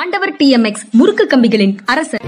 ஆண்டவர் 0.00 0.30
டிஎம்எக்ஸ் 0.32 0.84
முறுக்கு 0.92 1.24
கம்பிகளின் 1.24 1.78
அரசர். 1.86 2.20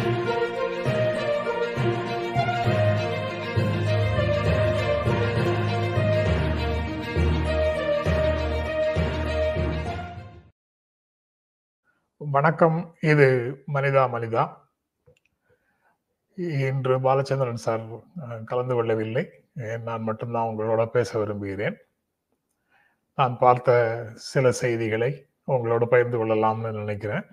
வணக்கம். 12.17 12.97
இது 13.01 13.27
மனிதா 13.75 14.03
மனிதா. 14.15 14.45
இன்று 16.35 16.99
பாலச்சந்திரன் 16.99 17.63
சார் 17.67 17.81
கலந்து 18.45 18.75
கொள்ளவில்லை. 18.75 19.31
நான் 19.85 20.03
மட்டும்தான் 20.03 20.47
உங்களோட 20.47 20.87
பேச 20.87 21.19
விரும்புகிறேன். 21.19 21.79
நான் 23.15 23.39
பார்த்த 23.39 24.11
சில 24.15 24.53
செய்திகளை 24.53 25.27
உங்களோட 25.47 25.85
பகிர்ந்து 25.85 26.25
கொள்ளலாம்னு 26.25 26.73
நினைக்கிறேன். 26.73 27.25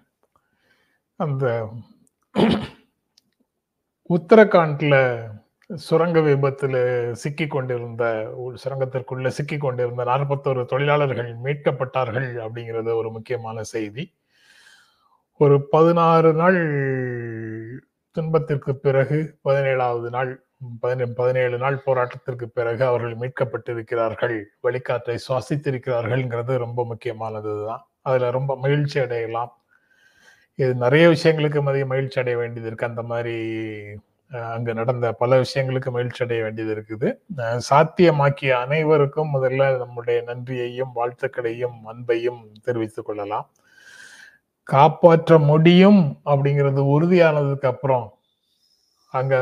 அந்த 1.24 1.46
உத்தரகாண்ட்ல 4.10 4.96
சுரங்க 5.70 6.20
விபத்துல 6.20 6.76
சிக்கி 7.12 7.46
கொண்டிருந்த 7.48 8.04
ஒரு 8.36 8.56
சுரங்கத்திற்குள்ள 8.64 9.28
சிக்கி 9.28 9.58
கொண்டிருந்த 9.58 10.04
நாற்பத்தோரு 10.04 10.64
தொழிலாளர்கள் 10.66 11.30
மீட்கப்பட்டார்கள் 11.44 12.30
அப்படிங்கிறது 12.46 12.94
ஒரு 12.96 13.12
முக்கியமான 13.12 13.64
செய்தி. 13.64 14.06
ஒரு 15.40 15.58
பதினாறு 15.70 16.32
நாள் 16.34 16.60
துன்பத்திற்கு 18.16 18.76
பிறகு 18.76 19.20
பதினேழாவது 19.44 20.10
நாள் 20.10 20.32
பதினே 20.80 21.06
பதினேழு 21.06 21.58
நாள் 21.58 21.84
போராட்டத்திற்கு 21.86 22.48
பிறகு 22.58 22.84
அவர்கள் 22.86 23.16
மீட்கப்பட்டிருக்கிறார்கள். 23.16 24.38
வெளிக்காற்றை 24.64 25.18
சுவாசித்திருக்கிறார்கள்ங்கிறது 25.28 26.56
ரொம்ப 26.58 26.86
முக்கியமானது 26.86 27.54
தான் 27.68 27.86
அதுல 28.02 28.32
ரொம்ப 28.32 28.52
மகிழ்ச்சி 28.58 29.00
அடையலாம். 29.00 29.52
இது 30.60 30.72
நிறைய 30.76 31.06
விஷயங்களுக்கு 31.10 31.60
மதிய 31.62 31.86
மகிழ்ச்சி 31.86 32.20
அடைய 32.20 32.38
வேண்டியது 32.38 32.68
இருக்கு. 32.68 32.90
அந்த 32.92 33.04
மாதிரி 33.12 33.36
அங்கு 34.56 34.72
நடந்த 34.74 35.08
பல 35.22 35.42
விஷயங்களுக்கு 35.44 35.90
மகிழ்ச்சி 35.96 36.24
அடைய 36.24 36.42
வேண்டியது 36.44 36.72
இருக்குது. 36.76 37.08
சாத்தியமாக்கிய 37.70 38.52
அனைவருக்கும் 38.66 39.34
முதல்ல 39.36 39.78
நம்முடைய 39.78 40.18
நன்றியையும் 40.30 40.92
வாழ்த்துக்களையும் 40.96 41.78
அன்பையும் 41.92 42.42
தெரிவித்துக் 42.64 43.06
கொள்ளலாம். 43.06 43.48
காப்பாற்ற 44.70 45.38
முடியும் 45.52 46.02
அப்படிங்கிறது 46.32 46.82
உறுதியானதுக்கு 46.96 47.68
அப்புறம் 47.74 48.06
அங்க 49.14 49.36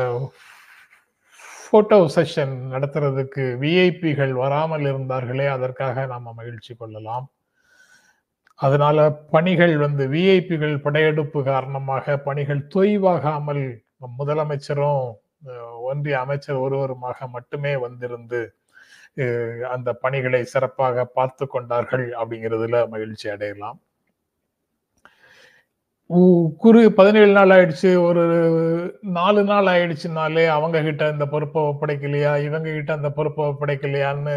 போட்டோ 1.70 1.98
செஷன் 2.14 2.54
நடத்துறதுக்கு 2.72 3.42
விஐபிகள் 3.62 4.32
வராமல் 4.42 4.86
இருந்தார்களே 4.92 5.46
அதற்காக 5.56 6.06
நாம 6.12 6.32
மகிழ்ச்சி 6.38 6.72
கொள்ளலாம். 6.74 7.26
அதனால 8.60 8.98
பணிகள் 9.34 9.74
வந்து 9.84 10.04
விஐபிகள் 10.14 10.74
படையெடுப்பு 10.86 11.40
காரணமாக 11.50 12.16
பணிகள் 12.28 12.62
தொய்வாகாமல் 12.74 13.64
முதலமைச்சரும் 14.18 15.04
ஒன்றிய 15.90 16.16
அமைச்சர் 16.24 16.62
ஒருவருமாக 16.64 17.28
மட்டுமே 17.36 17.72
வந்திருந்து 17.84 18.40
அந்த 19.74 19.90
பணிகளை 20.02 20.42
சிறப்பாக 20.52 21.04
பார்த்து 21.18 21.44
கொண்டார்கள் 21.54 22.06
அப்படிங்கிறதுல 22.20 22.80
மகிழ்ச்சி 22.94 23.26
அடையலாம். 23.34 23.78
குறு 26.62 26.80
பதினேழு 26.98 27.32
நாள் 27.38 27.52
ஆயிடுச்சு. 27.56 27.90
ஒரு 28.08 28.22
நாலு 29.18 29.42
நாள் 29.50 29.70
ஆயிடுச்சுனாலே 29.74 30.44
அவங்க 30.56 30.78
கிட்ட 30.88 31.04
இந்த 31.14 31.26
பொறுப்பை 31.34 31.62
ஒப்படைக்கலையா? 31.70 32.32
இவங்க 32.48 32.68
கிட்ட 32.78 32.92
அந்த 32.98 33.10
பொறுப்பை 33.18 33.44
ஒப்படைக்கலையான்னு 33.50 34.36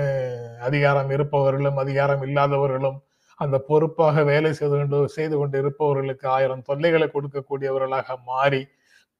அதிகாரம் 0.69 1.11
இருப்பவர்களும் 1.17 1.81
அதிகாரம் 1.85 2.23
இல்லாதவர்களும் 2.27 2.99
அந்த 3.37 3.57
பொறுப்பாக 3.59 4.23
வேலை 4.23 4.53
செய்து 4.53 4.77
கொண்டு 4.77 5.09
செய்து 5.09 5.37
கொண்டு 5.37 5.57
இருப்பவர்களுக்கு 5.57 6.27
ஆயிரம் 6.27 6.61
தொல்லைகளை 6.61 7.09
கொடுக்கக்கூடியவர்களாக 7.13 8.17
மாறி 8.25 8.61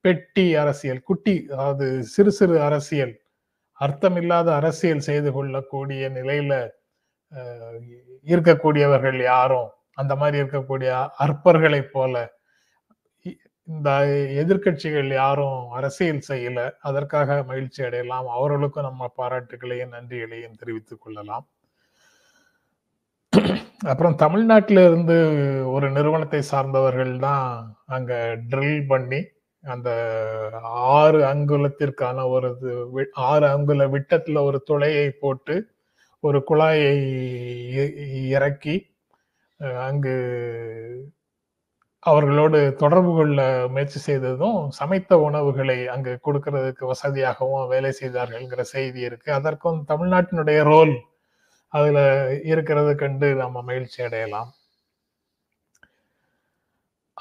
பெட்டி 0.05 0.55
அரசியல் 0.55 1.02
குட்டி 1.02 1.47
அதாவது 1.52 2.03
சிறு 2.03 2.31
சிறு 2.31 2.61
அரசியல் 2.61 3.14
அர்த்தமில்லாத 3.80 4.49
அரசியல் 4.54 4.99
செய்து 4.99 5.32
கொள்ளக்கூடிய 5.32 6.10
நிலையில 6.10 6.54
இருக்கக்கூடியவர்கள் 8.26 9.21
யாரும் 9.23 9.70
அந்த 9.93 10.16
மாதிரி 10.16 10.43
இருக்கக்கூடிய 10.43 10.89
அற்பர்களைப் 11.17 11.92
போல 11.92 12.16
இ- 13.26 13.37
இந்த 13.67 13.89
எதிர்க்கட்சிகள் 14.42 15.14
யாரும் 15.14 15.71
அரசியல் 15.71 16.27
செய்யல. 16.27 16.60
அதற்காக 16.82 17.43
மகிழ்ச்சி 17.43 17.83
அடையலாம். 17.83 18.27
அவர்களுக்கும் 18.27 18.83
நம்ம 18.83 19.11
பாராட்டுகளையும் 19.17 19.89
நன்றிகளையும் 19.89 20.55
தெரிவித்துக் 20.55 21.02
கொள்ளலாம். 21.02 21.45
அப்புறம் 23.83 24.16
தமிழ்நாட்டில 24.16 24.83
இருந்து 24.86 25.16
ஒரு 25.66 25.92
நிறுவனத்தை 25.92 26.42
சார்ந்தவர்கள் 26.52 27.20
தான் 27.20 27.45
அங்க 27.88 28.14
ட்ரில் 28.49 28.88
பண்ணி 28.88 29.20
அந்த 29.64 29.89
ஆறு 30.94 31.20
அங்குலத்திற்கான 31.23 32.27
ஒரு 32.30 32.49
இது 32.52 32.72
வி- 32.93 33.11
ஆறு 33.23 33.45
அங்குல 33.48 33.88
விட்டத்துல 33.88 34.43
ஒரு 34.43 34.64
துளையை 34.64 35.10
போட்டு 35.20 35.55
ஒரு 36.23 36.43
குழாயை 36.49 36.93
இ- 37.76 37.93
இறக்கி 38.30 38.76
அங்கு 39.82 40.16
அவர்களோடு 42.04 42.76
தொடர்பு 42.76 43.11
கொள்ள 43.16 43.42
முயற்சி 43.67 43.99
செய்ததும் 43.99 44.70
சமைத்த 44.72 45.17
உணவுகளை 45.20 45.88
அங்கு 45.88 46.20
கொடுக்கறதுக்கு 46.23 46.83
வசதியாகவும் 46.86 47.67
வேலை 47.67 47.93
செய்தார்கள்ங்கிற 48.02 48.61
செய்தி 48.72 48.99
இருக்கு. 48.99 49.33
அதற்கும் 49.33 49.86
தமிழ்நாட்டினுடைய 49.88 50.64
ரோல் 50.64 50.93
அதுல 51.73 52.00
இருக்கிறத 52.52 52.89
கண்டு 53.04 53.28
நம்ம 53.42 53.61
மகிழ்ச்சி 53.70 54.00
அடையலாம். 54.08 54.50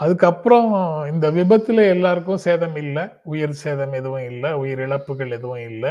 அதுக்கப்புறம் 0.02 0.70
இந்த 1.12 1.26
விபத்துல 1.36 1.80
எல்லாருக்கும் 1.94 2.44
சேதம் 2.46 2.76
இல்லை 2.82 3.04
உயிர் 3.32 3.60
சேதம் 3.64 3.94
எதுவும் 4.00 4.26
இல்லை 4.32 4.50
உயிர் 4.62 4.82
இழப்புகள் 4.86 5.34
எதுவும் 5.38 5.64
இல்லை. 5.70 5.90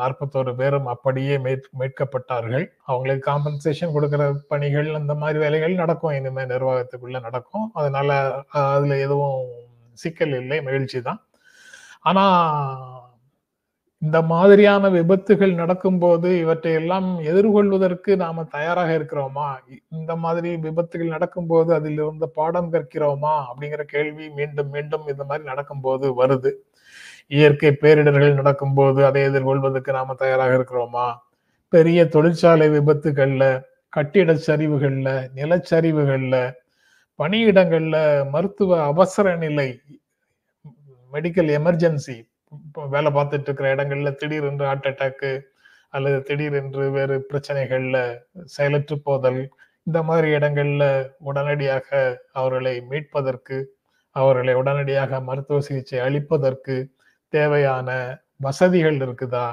நாற்பத்தோரு 0.00 0.52
பேரும் 0.60 0.86
அப்படியே 0.92 1.34
மீட் 1.46 1.66
மீட்கப்பட்டார்கள். 1.80 2.64
அவங்களுக்கு 2.90 3.24
காம்பன்சேஷன் 3.30 3.94
கொடுக்கிற 3.96 4.22
பணிகள் 4.52 4.88
அந்த 5.00 5.14
மாதிரி 5.22 5.38
வேலைகள் 5.44 5.80
நடக்கும். 5.82 6.14
இனிமேல் 6.18 6.52
நிர்வாகத்துக்குள்ள 6.54 7.18
நடக்கும். 7.26 7.66
அதனால 7.80 8.08
அதுல 8.74 8.98
எதுவும் 9.06 9.42
சிக்கல் 10.02 10.34
இல்லை 10.42 10.58
மகிழ்ச்சி 10.68 11.00
தான். 11.08 11.20
ஆனா 12.10 12.24
இந்த 14.02 14.22
மாதிரியான 14.22 14.88
விபத்துகள் 14.88 15.52
நடக்கும்போது 15.52 16.38
இவற்றை 16.38 16.72
எல்லாம் 16.72 17.08
எதிர்கொள்வதற்கு 17.20 18.16
நாம 18.16 18.44
தயாராக 18.44 18.90
இருக்கிறோமா? 18.98 19.48
இந்த 19.88 20.16
மாதிரி 20.16 20.56
விபத்துகள் 20.56 21.06
நடக்கும்போது 21.06 21.74
அதில் 21.74 21.92
இருந்த 21.92 22.26
பாடம் 22.26 22.72
கற்கிறோமா? 22.72 23.34
அப்படிங்கிற 23.48 23.82
கேள்வி 23.84 24.28
மீண்டும் 24.30 24.70
மீண்டும் 24.70 25.04
இந்த 25.08 25.24
மாதிரி 25.24 25.44
நடக்கும்போது 25.44 26.06
வருது. 26.22 26.52
இயற்கை 27.28 27.72
பேரிடர்கள் 27.82 28.34
நடக்கும்போது 28.34 29.00
அதை 29.06 29.22
எதிர்கொள்வதற்கு 29.22 29.92
நாம 29.92 30.14
தயாராக 30.14 30.56
இருக்கிறோமா? 30.58 31.06
பெரிய 31.72 32.00
தொழிற்சாலை 32.08 32.68
விபத்துகள்ல 32.70 33.44
கட்டிட 33.92 34.32
சரிவுகள்ல 34.48 35.08
நிலச்சரிவுகள்ல 35.34 36.36
பணியிடங்கள்ல 37.18 37.96
மருத்துவ 38.30 38.82
அவசர 38.84 39.36
நிலை 39.36 39.68
மெடிக்கல் 41.12 41.50
எமர்ஜென்சி 41.58 42.16
வேலை 42.94 43.10
பார்த்துட்டு 43.16 43.48
இருக்கிற 43.48 43.68
இடங்கள்ல 43.74 44.10
திடீரென்று 44.20 44.64
ஹார்ட் 44.68 44.88
அட்டாக்கு 44.90 45.30
அல்லது 45.94 46.18
திடீரென்று 46.28 46.84
வேறு 46.96 47.16
பிரச்சனைகள்ல 47.30 47.98
செயலற்று 48.56 48.96
போதல் 49.08 49.40
இந்த 49.86 49.98
மாதிரி 50.08 50.28
இடங்கள்ல 50.38 50.84
உடனடியாக 51.30 51.88
அவர்களை 52.32 52.74
மீட்பதற்கு 52.90 53.58
அவர்களை 54.16 54.54
உடனடியாக 54.60 55.20
மருத்துவ 55.28 55.60
சிகிச்சை 55.68 55.98
அளிப்பதற்கு 56.06 56.76
தேவையான 57.32 57.88
வசதிகள் 58.46 58.98
இருக்குதா? 59.06 59.46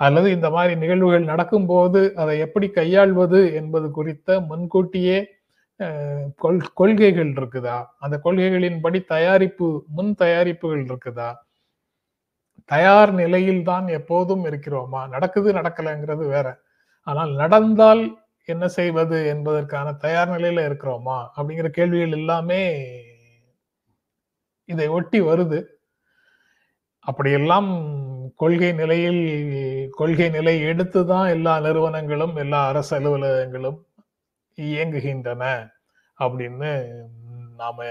அல்லது 0.00 0.28
இந்த 0.36 0.48
மாதிரி 0.56 0.74
நிகழ்வுகள் 0.82 1.30
நடக்கும்போது 1.32 2.00
அதை 2.22 2.34
எப்படி 2.46 2.66
கையாள்வது 2.70 3.40
என்பது 3.60 3.86
குறித்த 3.98 4.38
முன்கூட்டியே 4.50 5.18
கொள் 6.42 6.60
கொள்கைகள் 6.80 7.32
இருக்குதா? 7.38 7.76
அந்த 8.04 8.16
கொள்கைகளின்படி 8.24 8.98
தயாரிப்பு 9.14 9.66
முன் 9.96 10.12
தயாரிப்புகள் 10.22 10.84
இருக்குதா? 10.90 11.28
தயார் 12.68 13.12
நிலையில் 13.12 13.62
தான் 13.64 13.86
எப்போதும் 13.88 14.44
இருக்கிறோமா? 14.44 15.08
நடக்குது 15.08 15.52
நடக்கலைங்கிறது 15.52 16.24
வேற. 16.28 16.46
ஆனால் 17.06 17.32
நடந்தால் 17.34 18.02
என்ன 18.48 18.68
செய்வது 18.68 19.26
என்பதற்கான 19.26 19.92
தயார் 19.92 20.28
நிலையில 20.28 20.60
இருக்கிறோமா? 20.68 21.28
அப்படிங்கிற 21.36 21.68
கேள்விகள் 21.68 22.12
எல்லாமே 22.12 22.62
இதை 24.68 24.88
ஒட்டி 24.88 25.20
வருது. 25.20 25.60
அப்படியெல்லாம் 27.06 27.70
கொள்கை 28.36 28.72
நிலையில் 28.72 29.22
கொள்கை 29.90 30.28
நிலை 30.28 30.62
எடுத்துதான் 30.62 31.28
எல்லா 31.28 31.60
நிறுவனங்களும் 31.60 32.36
எல்லா 32.36 32.66
அரசு 32.66 32.92
அலுவலகங்களும் 33.00 33.78
இயங்குகின்றன 34.58 35.44
அப்படின்னு 36.18 36.70
நாம 37.56 37.84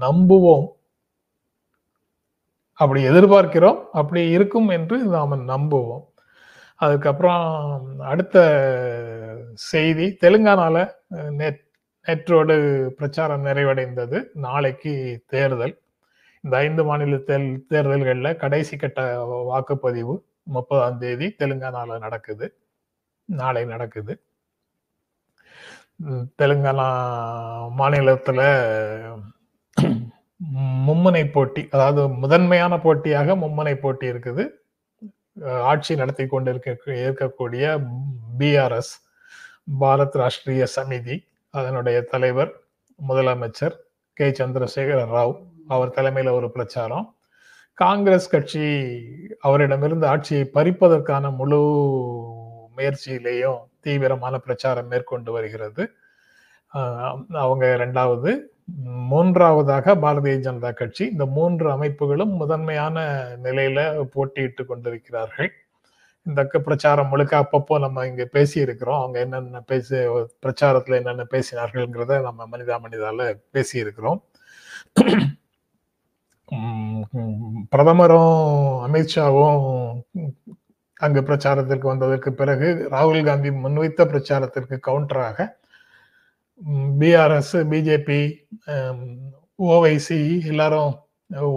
நம்புவோம். 0.00 0.66
அப்படி 2.80 3.08
எதிர்பார்க்கிறோம் 3.08 3.80
அப்படி 3.92 4.30
இருக்கும் 4.30 4.68
என்று 4.70 4.98
நாம் 5.08 5.48
நம்புவோம். 5.48 6.04
அதுக்கப்புறம் 6.80 7.44
அடுத்த 8.04 8.38
செய்தி 9.64 10.06
தெலுங்கானால 10.22 10.76
அஹ், 11.16 11.32
நேத் 11.40 11.62
நேற்றோடு 12.06 12.54
பிரச்சாரம் 12.90 13.46
நிறைவடைந்தது. 13.46 14.18
நாளைக்கு 14.38 14.92
தேர்தல். 15.26 15.74
இந்த 16.44 16.56
ஐந்து 16.58 16.84
மாநில 16.84 17.18
தேர் 17.22 17.44
தேர்தல்களில் 17.68 18.36
கடைசி 18.36 18.76
கட்ட 18.76 19.00
வாக்குப்பதிவு 19.50 20.14
முப்பதாம் 20.48 20.98
தேதி 20.98 21.36
தெலுங்கானால 21.40 21.98
நடக்குது. 21.98 22.46
நாளை 23.28 23.64
நடக்குது. 23.66 24.14
தெலுங்கானா 26.38 26.88
மாநிலத்தில் 27.76 28.44
மும்முனை 30.86 31.30
போட்டி 31.32 31.62
அதாவது 31.70 32.02
முதன்மையான 32.08 32.74
போட்டியாக 32.80 33.36
மும்முனை 33.36 33.74
போட்டி 33.74 34.06
இருக்குது. 34.12 34.44
ஆட்சி 35.70 35.94
நடத்தி 35.94 36.26
கொண்டிருக்க 36.26 36.76
இருக்கக்கூடிய 37.04 37.64
பிஆர்எஸ் 38.38 38.92
பாரத் 39.80 40.16
ராஷ்டிரிய 40.22 40.66
சமிதி 40.76 41.16
அதனுடைய 41.50 41.98
தலைவர் 42.12 42.52
முதலமைச்சர் 43.08 43.76
கே. 44.12 44.26
சந்திரசேகர 44.30 45.00
ராவ் 45.14 45.34
அவர் 45.68 45.90
தலைமையில் 45.90 46.32
ஒரு 46.32 46.50
பிரச்சாரம். 46.50 47.06
காங்கிரஸ் 47.74 48.28
கட்சி 48.28 48.64
அவரிடமிருந்து 49.40 50.06
ஆட்சியை 50.06 50.50
பறிப்பதற்கான 50.54 51.30
முழு 51.36 51.60
முயற்சியிலேயும் 52.76 53.60
தீவிரமான 53.80 54.38
பிரச்சாரம் 54.38 54.86
மேற்கொண்டு 54.86 55.32
வருகிறது. 55.32 55.82
அவங்க 57.28 57.76
ரெண்டாவது 57.78 58.38
மூன்றாவதாக 58.84 59.94
பாரதிய 59.94 60.38
ஜனதா 60.38 60.72
கட்சி. 60.72 61.06
இந்த 61.10 61.26
மூன்று 61.26 61.70
அமைப்புகளும் 61.70 62.36
முதன்மையான 62.36 63.26
நிலையில 63.42 64.08
போட்டியிட்டு 64.14 64.64
கொண்டிருக்கிறார்கள். 64.64 65.52
இந்த 66.22 66.44
க- 66.44 66.58
பிரச்சாரம் 66.58 67.08
முழுக்க 67.08 67.38
அப்பப்போ 67.38 67.78
நம்ம 67.78 68.06
இங்க 68.06 68.24
பேசி 68.24 68.60
இருக்கிறோம் 68.60 68.98
அவங்க 68.98 69.20
என்னென்ன 69.20 69.60
பேசி 69.60 69.96
பிரச்சாரத்துல 69.96 70.94
என்னென்ன 70.96 71.26
பேசினார்கள்ங்கிறத 71.30 72.22
நம்ம 72.22 72.48
மனிதா 72.52 72.78
மனிதால 72.88 73.40
பேசி 73.50 73.78
இருக்கிறோம் 73.78 74.24
பிரதமரும் 77.76 78.80
அமித்ஷாவும் 78.86 80.00
அங்கு 80.94 81.20
பிரச்சாரத்திற்கு 81.20 81.86
வந்ததற்கு 81.86 82.32
பிறகு 82.32 82.88
ராகுல் 82.90 83.24
காந்தி 83.24 83.50
முன்வைத்த 83.50 84.04
பிரச்சாரத்திற்கு 84.04 84.78
கவுண்டராக 84.86 85.56
பிஆர்எஸ் 87.00 87.54
பிஜேபி 87.70 88.20
ஓவைசி 89.58 90.18
எல்லாரும் 90.52 90.92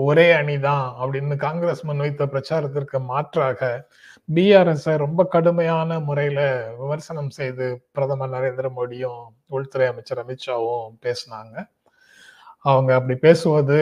ஒரே 0.09 0.25
அணி 0.31 0.55
தான் 0.59 0.85
அப்படின்னு 0.99 1.35
காங்கிரஸ் 1.45 1.83
முன்வைத்த 1.87 2.25
பிரச்சாரத்திற்கு 2.33 2.97
மாற்றாக 3.11 3.59
பிஆர்எஸ் 4.29 4.87
ரொம்ப 5.03 5.21
கடுமையான 5.35 5.99
முறையில 6.07 6.39
விமர்சனம் 6.81 7.29
செய்து 7.29 7.65
பிரதமர் 7.95 8.33
நரேந்திர 8.35 8.69
மோடியும் 8.77 9.21
உள்துறை 9.55 9.87
அமைச்சர் 9.91 10.21
அமித்ஷாவும் 10.23 10.87
பேசினாங்க. 11.05 11.55
அவங்க 12.65 12.91
அப்படி 12.99 13.15
பேசுவது 13.27 13.79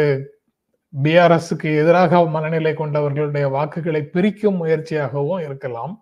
பிஆர்எஸ்க்கு 0.93 1.69
எதிராக 1.81 2.21
மனநிலை 2.35 2.73
கொண்டவர்களுடைய 2.81 3.45
வாக்குகளை 3.57 4.01
பிரிக்கும் 4.15 4.59
முயற்சியாகவும் 4.63 5.43
இருக்கலாம். 5.47 5.95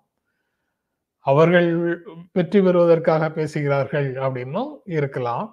அவர்கள் 1.26 1.68
வெற்றி 2.38 2.60
பெறுவதற்காக 2.62 3.30
பேசுகிறார்கள் 3.38 4.10
அப்படின்னும் 4.26 4.72
இருக்கலாம். 4.98 5.46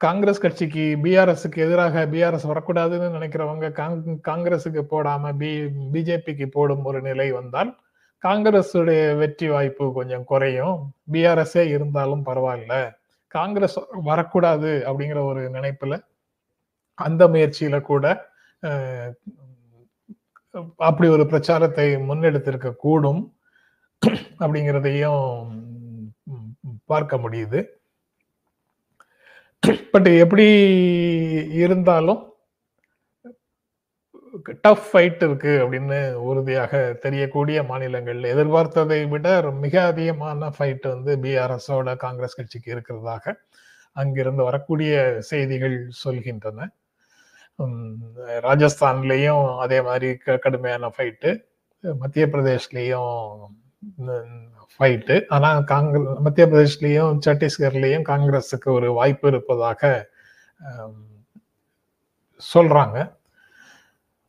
காங்கிரஸ் 0.00 0.42
கட்சிக்கு 0.44 0.84
பிஆர்எஸ்க்கு 1.04 1.58
எதிராக 1.66 2.04
பிஆர்எஸ் 2.12 2.50
வரக்கூடாதுன்னு 2.50 3.08
நினைக்கிறவங்க 3.16 3.66
காங்கிரஸுக்கு 4.30 4.82
போடாம 4.92 5.32
பி 5.40 5.50
பிஜேபிக்கு 5.94 6.46
போடும் 6.56 6.84
ஒரு 6.90 7.00
நிலை 7.08 7.28
வந்தால் 7.38 7.70
காங்கிரஸுடைய 8.22 9.00
வெற்றி 9.20 9.48
வாய்ப்பு 9.54 9.84
கொஞ்சம் 9.98 10.26
குறையும். 10.30 10.76
பிஆர்எஸ்ஸே 11.12 11.64
இருந்தாலும் 11.74 12.26
பரவாயில்ல. 12.28 12.74
காங்கிரஸ் 13.34 13.78
வரக்கூடாது 14.08 14.70
அப்படிங்கிற 14.88 15.20
ஒரு 15.30 15.42
நினைப்புல 15.56 15.94
அந்த 16.98 17.22
முயற்சியில 17.28 17.76
கூட 17.90 18.04
அப்படி 20.88 21.06
ஒரு 21.14 21.24
பிரச்சாரத்தை 21.32 21.86
முன்னெடுத்திருக்க 22.08 22.70
கூடும் 22.84 23.22
அப்படிங்கிறதையும் 24.38 25.46
பார்க்க 26.84 27.16
முடியுது. 27.16 27.66
பட் 29.90 30.06
எப்படி 30.06 30.44
இருந்தாலும் 31.52 32.32
டஃப் 34.60 34.88
ஃபைட் 34.92 35.24
இருக்கு 35.24 35.48
அப்படின்னு 35.48 36.12
உறுதியாக 36.12 36.92
தெரியக்கூடிய 36.92 37.62
மாநிலங்கள் 37.62 38.20
எதிர்பார்த்ததை 38.20 39.08
விட 39.08 39.50
மிக 39.50 39.84
அதிகமான 39.84 40.52
ஃபைட் 40.58 41.00
வந்து 41.00 41.16
பிஆர்எஸோட 41.16 41.96
காங்கிரஸ் 41.96 42.34
கட்சிக்கு 42.34 42.74
இருக்கிறதாக 42.74 43.34
அங்கிருந்து 43.92 44.42
வரக்கூடிய 44.42 45.16
செய்திகள் 45.18 45.90
சொல்கின்றன. 46.04 46.68
ராஜஸ்தான்லேயும் 48.26 49.58
அதே 49.58 49.80
மாதிரி 49.80 50.16
க- 50.16 50.36
கடுமையான 50.36 50.92
ஃபைட்டு. 50.98 51.44
மத்திய 51.98 52.26
பிரதேஷ்லேயும் 52.26 53.38
ஃபைட்டு 54.74 55.24
ஆனால் 55.28 55.64
காங்கிரஸ் 55.64 56.20
மத்திய 56.20 56.46
பிரதேஷ்லேயும் 56.46 57.18
சத்தீஸ்கர்லேயும் 57.26 58.08
காங்கிரஸுக்கு 58.08 58.70
ஒரு 58.70 58.92
வாய்ப்பு 58.92 59.28
இருப்பதாக 59.28 59.90
சொல்கிறாங்க 62.54 62.98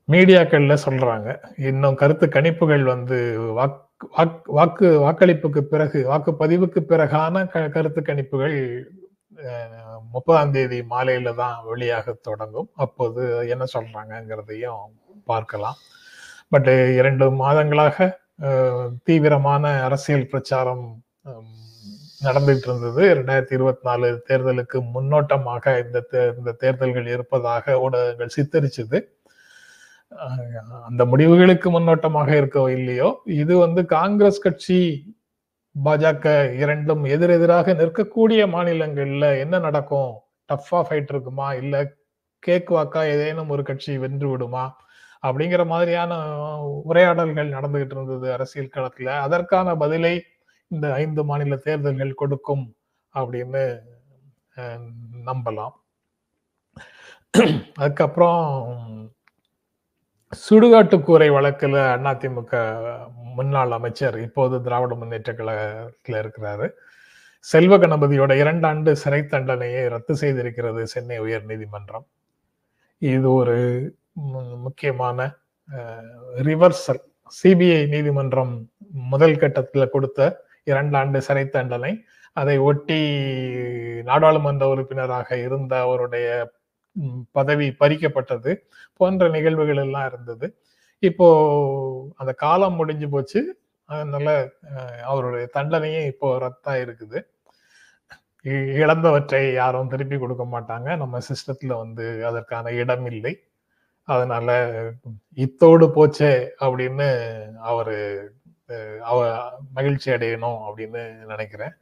மீடியாக்களில் 0.08 0.84
சொல்கிறாங்க 0.86 1.30
இன்னும் 1.58 1.96
கருத்து 1.96 2.26
கணிப்புகள் 2.28 2.84
வந்து 2.84 3.18
வாக்கு 3.54 3.84
வாக்கு- 4.18 4.42
வாக்கு 4.48 4.88
வாக்களிப்புக்கு 5.00 5.62
பிறகு 5.66 6.00
வாக்குப்பதிவுக்கு 6.12 6.80
பிறகான 6.90 7.46
க- 7.48 7.70
கருத்து 7.70 8.02
கணிப்புகள் 8.02 8.58
முப்பதாம் 10.12 10.52
தேதி 10.52 10.82
மாலையில 10.90 11.36
தான் 11.36 11.66
வெளியாக 11.70 12.14
தொடங்கும். 12.22 12.70
அப்போது 12.76 13.24
என்ன 13.50 13.66
சொல்றாங்கங்கிறதையும் 13.74 14.84
பார்க்கலாம். 15.26 15.78
பட் 16.52 16.70
இரண்டு 17.00 17.26
மாதங்களாக 17.44 17.98
தீவிரமான 19.04 19.84
அரசியல் 19.84 20.28
பிரச்சாரம் 20.28 21.02
நடந்துட்டு 22.24 22.58
இருந்தது 22.58 23.16
ரெண்டாயிரத்தி 23.16 23.54
இருபத்தி 23.54 23.90
நாலு 23.90 24.24
தேர்தலுக்கு 24.30 24.92
முன்னோட்டமாக 24.92 25.84
இந்த 25.86 26.08
தே- 26.12 26.38
இந்த 26.38 26.52
தேர்தல்கள் 26.52 27.08
இருப்பதாக 27.08 27.80
ஊடகங்கள் 27.80 28.30
சித்தரிச்சது. 28.36 29.02
அந்த 30.86 31.06
முடிவுகளுக்கு 31.06 31.70
முன்னோட்டமாக 31.70 32.32
இருக்கோ 32.32 32.70
இல்லையோ 32.70 33.22
இது 33.26 33.58
வந்து 33.58 33.86
காங்கிரஸ் 33.86 34.40
கட்சி 34.40 34.80
பாஜக 35.86 36.54
இரண்டும் 36.54 37.04
எதிரெதிராக 37.04 37.74
நிற்கக்கூடிய 37.74 38.48
மாநிலங்கள்ல 38.48 39.38
என்ன 39.38 39.60
நடக்கும்? 39.60 40.14
டஃப்பா 40.54 40.84
ஃபைட் 40.90 41.10
இருக்குமா? 41.10 41.54
இல்ல 41.54 41.94
கேக் 42.40 42.72
வாக்கா 42.72 43.06
ஏதேனும் 43.06 43.50
ஒரு 43.50 43.64
கட்சி 43.64 43.98
வென்று 43.98 44.30
விடுமா? 44.30 44.85
அப்படிங்கிற 45.28 45.64
மாதிரியான 45.74 46.14
உரையாடல்கள் 46.90 47.56
நடந்துகிட்டு 47.58 47.96
இருந்தது 47.98 48.28
அரசியல் 48.36 48.74
களத்துல. 48.76 49.10
அதற்கான 49.26 49.76
பதிலை 49.84 50.16
இந்த 50.72 50.88
ஐந்து 51.02 51.24
மாநில 51.30 51.58
தேர்தல்கள் 51.68 52.20
கொடுக்கும் 52.22 52.66
அப்படின்னு 53.16 53.64
நம்பலாம். 55.30 55.76
அதுக்கப்புறம் 57.82 58.42
சுடுகாட்டுக்கூரை 60.34 61.28
வழக்கில் 61.36 61.78
அதிமுக 62.12 62.54
முன்னாள் 63.38 63.74
அமைச்சர் 63.78 64.18
இப்போது 64.26 64.56
திராவிட 64.66 64.94
முன்னேற்ற 64.96 65.32
கழகத்தில் 65.34 66.20
இருக்கிறாரு. 66.22 66.68
செல்வ 67.46 67.74
கணபதியோட 67.78 68.32
இரண்டு 68.42 68.66
ஆண்டு 68.68 68.92
சிறை 69.02 69.20
தண்டனையை 69.34 69.82
ரத்து 69.94 70.14
செய்திருக்கிறது 70.22 70.84
சென்னை 70.94 71.18
உயர் 71.26 71.46
நீதிமன்றம் 71.50 72.06
இது 73.02 73.28
ஒரு 73.34 73.58
முக்கியமான 74.16 75.36
ரிவர்சல் 76.36 77.02
சிபிஐ 77.44 77.88
நீதிமன்றம் 77.88 78.70
முதல் 78.92 79.38
கட்டத்தில் 79.38 79.90
கொடுத்த 79.90 80.44
இரண்டு 80.64 80.98
ஆண்டு 80.98 81.22
சிறை 81.22 81.50
தண்டனை. 81.50 82.04
அதை 82.34 82.58
ஒட்டி 82.58 83.00
நாடாளுமன்ற 84.04 84.68
உறுப்பினராக 84.68 85.38
இருந்த 85.38 85.80
அவருடைய 85.80 86.52
பதவி 87.32 87.76
பறிக்கப்பட்டது 87.80 88.58
போன்ற 88.94 89.30
நிகழ்வுகள் 89.30 89.78
எல்லாம் 89.78 90.08
இருந்தது. 90.08 90.58
இப்போ 91.00 91.28
அந்த 92.16 92.34
காலம் 92.34 92.76
முடிஞ்சு 92.76 93.10
போச்சு. 93.10 93.58
அதனால 93.86 94.50
அவருடைய 95.04 95.50
தண்டனையும் 95.54 96.06
இப்போ 96.06 96.38
ரத்தா 96.38 96.68
இருக்குது 96.68 97.26
இ- 98.44 98.74
இழந்தவற்றை 98.74 99.54
யாரும் 99.54 99.90
திருப்பி 99.90 100.18
கொடுக்க 100.18 100.44
மாட்டாங்க. 100.44 100.98
நம்ம 100.98 101.20
சிஸ்டத்துல 101.20 101.78
வந்து 101.78 102.26
அதற்கான 102.26 102.72
இடம் 102.72 103.06
இல்லை. 103.06 103.44
அதனால 104.08 104.50
இத்தோடு 105.44 105.86
போச்சே 105.96 106.34
அப்படின்னு 106.66 107.10
அவரு 107.72 107.98
அவ 109.12 109.18
மகிழ்ச்சி 109.74 110.08
அடையணும் 110.12 110.60
அப்படின்னு 110.68 111.02
நினைக்கிறேன். 111.32 111.74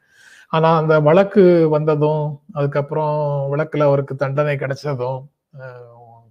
ஆனா 0.54 0.70
அந்த 0.78 0.96
வழக்கு 1.00 1.44
வந்ததும் 1.70 2.24
அதுக்கப்புறம் 2.56 3.16
வழக்குல 3.54 3.88
அவருக்கு 3.90 4.16
தண்டனை 4.16 4.56
கிடைச்சதும் 4.56 5.22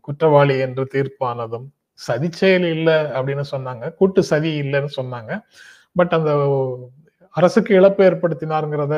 குற்றவாளி 0.01 0.57
என்று 0.59 0.85
தீர்ப்பானதும் 0.95 1.67
சதி 1.99 2.29
செயல் 2.33 2.67
இல்லை 2.77 2.97
அப்படின்னு 3.17 3.45
சொன்னாங்க. 3.51 3.85
கூட்டு 3.95 4.21
சதி 4.31 4.51
இல்லைன்னு 4.63 4.93
சொன்னாங்க. 4.97 5.33
பட் 5.97 6.15
அந்த 6.19 6.31
அரசுக்கு 7.35 7.73
இழப்பு 7.75 8.03
ஏற்படுத்தினாருங்கிறத 8.05 8.95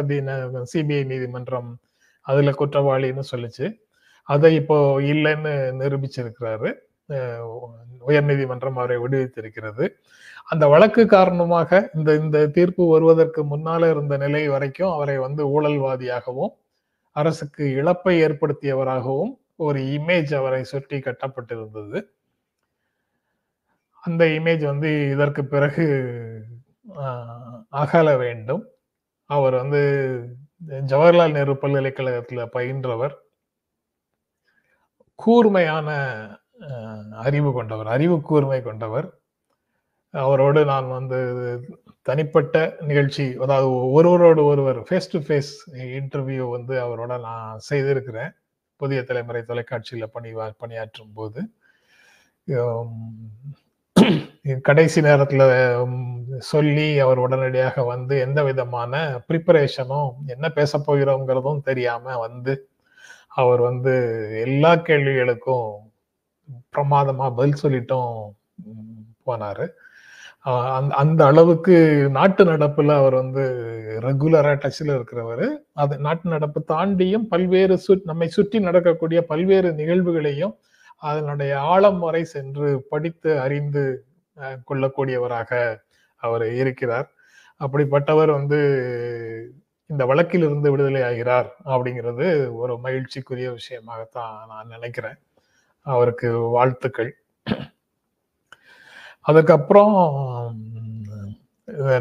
சிபிஐ 0.73 1.03
நீதிமன்றம் 1.13 1.71
அதுல 2.27 2.53
குற்றவாளின்னு 2.61 3.25
சொல்லிச்சு. 3.33 3.67
அதை 4.29 4.51
இப்போ 4.61 4.77
இல்லைன்னு 5.13 5.53
நிரூபிச்சிருக்கிறாரு. 5.81 6.71
உயர்நீதிமன்றம் 8.09 8.79
அவரை 8.81 8.97
விடுவித்திருக்கிறது. 9.05 9.85
அந்த 10.53 10.65
வழக்கு 10.73 11.03
காரணமாக 11.17 11.71
இந்த 11.97 12.11
இந்த 12.23 12.39
தீர்ப்பு 12.57 12.85
வருவதற்கு 12.95 13.41
முன்னால 13.53 13.91
இருந்த 13.95 14.15
நிலை 14.25 14.43
வரைக்கும் 14.55 14.95
அவரை 14.97 15.17
வந்து 15.27 15.43
ஊழல்வாதியாகவும் 15.55 16.53
அரசுக்கு 17.17 17.65
இழப்பை 17.81 18.15
ஏற்படுத்தியவராகவும் 18.27 19.33
ஒரு 19.67 19.81
இமேஜ் 19.97 20.33
அவரை 20.41 20.63
சுற்றி 20.73 20.99
கட்டப்பட்டிருந்தது. 21.07 21.99
அந்த 24.05 24.23
இமேஜ் 24.39 24.65
வந்து 24.73 24.91
இதற்கு 25.15 25.43
பிறகு 25.55 25.85
அகல 27.83 28.09
வேண்டும். 28.25 28.63
அவர் 29.31 29.55
வந்து 29.63 29.81
ஜவஹர்லால் 30.91 31.37
நேரு 31.37 31.55
பல்கலைக்கழகத்தில் 31.63 32.53
பயின்றவர். 32.57 33.15
கூர்மையான 35.23 35.89
அறிவு 37.27 37.51
கொண்டவர் 37.53 37.89
அறிவு 37.97 38.17
கூர்மை 38.29 38.61
கொண்டவர். 38.69 39.07
அவரோடு 40.15 40.61
நான் 40.73 40.89
வந்து 40.97 41.19
தனிப்பட்ட 42.09 42.57
நிகழ்ச்சி 42.89 43.25
அதாவது 43.45 43.69
ஒருவரோடு 43.97 44.43
ஒருவர் 44.51 44.79
ஃபேஸ் 44.89 45.11
டு 45.13 45.19
ஃபேஸ் 45.27 45.53
இன்டர்வியூ 46.01 46.45
வந்து 46.57 46.75
அவரோட 46.87 47.13
நான் 47.29 47.63
செய்திருக்கிறேன். 47.71 48.33
புதிய 48.81 49.01
தலைமுறை 49.09 49.43
தொலைக்காட்சியில் 49.51 50.13
பணி 50.17 50.31
பணியாற்றும் 50.63 51.15
போது. 51.19 51.41
கடைசி 54.69 54.99
நேரத்தில் 55.07 55.45
சொல்லி 56.53 56.87
அவர் 57.05 57.23
உடனடியாக 57.27 57.85
வந்து 57.93 58.15
எந்த 58.27 58.41
விதமான 58.49 59.03
ப்ரிப்பரேஷனும் 59.29 60.11
என்ன 60.35 60.47
பேச 60.59 60.79
போகிறோங்கிறதும் 60.87 61.67
தெரியாமல் 61.69 62.23
வந்து 62.25 62.55
அவர் 63.43 63.61
வந்து 63.69 63.93
எல்லா 64.47 64.73
கேள்விகளுக்கும் 64.89 65.71
பிரமாதமா 66.75 67.27
பதில் 67.39 67.63
சொல்லிட்டும் 67.63 68.13
போனார். 69.29 69.65
போனாரு 70.49 70.63
அந்த 70.77 70.93
அந்த 71.03 71.21
அளவுக்கு 71.31 71.77
நாட்டு 72.17 72.43
நடப்புல 72.51 72.95
அவர் 73.01 73.15
வந்து 73.21 73.45
ரெகுலரா 74.07 74.53
டச்சில் 74.63 74.93
இருக்கிறவர். 74.97 75.47
அது 75.83 75.95
நாட்டு 76.07 76.27
நடப்பு 76.35 76.61
தாண்டியும் 76.73 77.27
பல்வேறு 77.33 77.77
சு 77.85 77.95
நம்மை 78.11 78.29
சுற்றி 78.37 78.59
நடக்கக்கூடிய 78.67 79.21
பல்வேறு 79.31 79.71
நிகழ்வுகளையும் 79.81 80.55
அதனுடைய 81.11 81.53
ஆழம் 81.73 82.01
வரை 82.07 82.23
சென்று 82.35 82.69
படித்து 82.91 83.31
அறிந்து 83.45 83.85
கொள்ளக்கூடியவராக 84.69 85.51
அவர் 86.23 86.47
இருக்கிறார். 86.63 87.09
அப்படிப்பட்டவர் 87.61 88.31
வந்து 88.39 88.61
இந்த 89.87 90.05
வழக்கிலிருந்து 90.07 90.71
விடுதலை 90.71 91.03
ஆகிறார் 91.03 91.55
அப்படிங்கிறது 91.65 92.55
ஒரு 92.55 92.79
மகிழ்ச்சிக்குரிய 92.85 93.57
விஷயமாகத்தான் 93.57 94.47
நான் 94.49 94.67
நினைக்கிறேன். 94.67 95.17
அவருக்கு 95.81 96.39
வாழ்த்துக்கள். 96.39 97.17
அதுக்கப்புறம் 99.21 99.95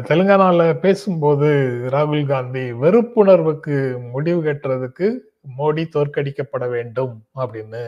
தெலுங்கானாவில் 0.08 0.78
பேசும்போது 0.78 1.46
ராகுல் 1.92 2.26
காந்தி 2.26 2.72
வெறுப்புணர்வுக்கு 2.72 3.76
முடிவு 4.10 4.42
கட்டுறதுக்கு 4.42 5.18
மோடி 5.58 5.84
தோற்கடிக்கப்பட 5.88 6.68
வேண்டும் 6.68 7.24
அப்படின்னு 7.36 7.82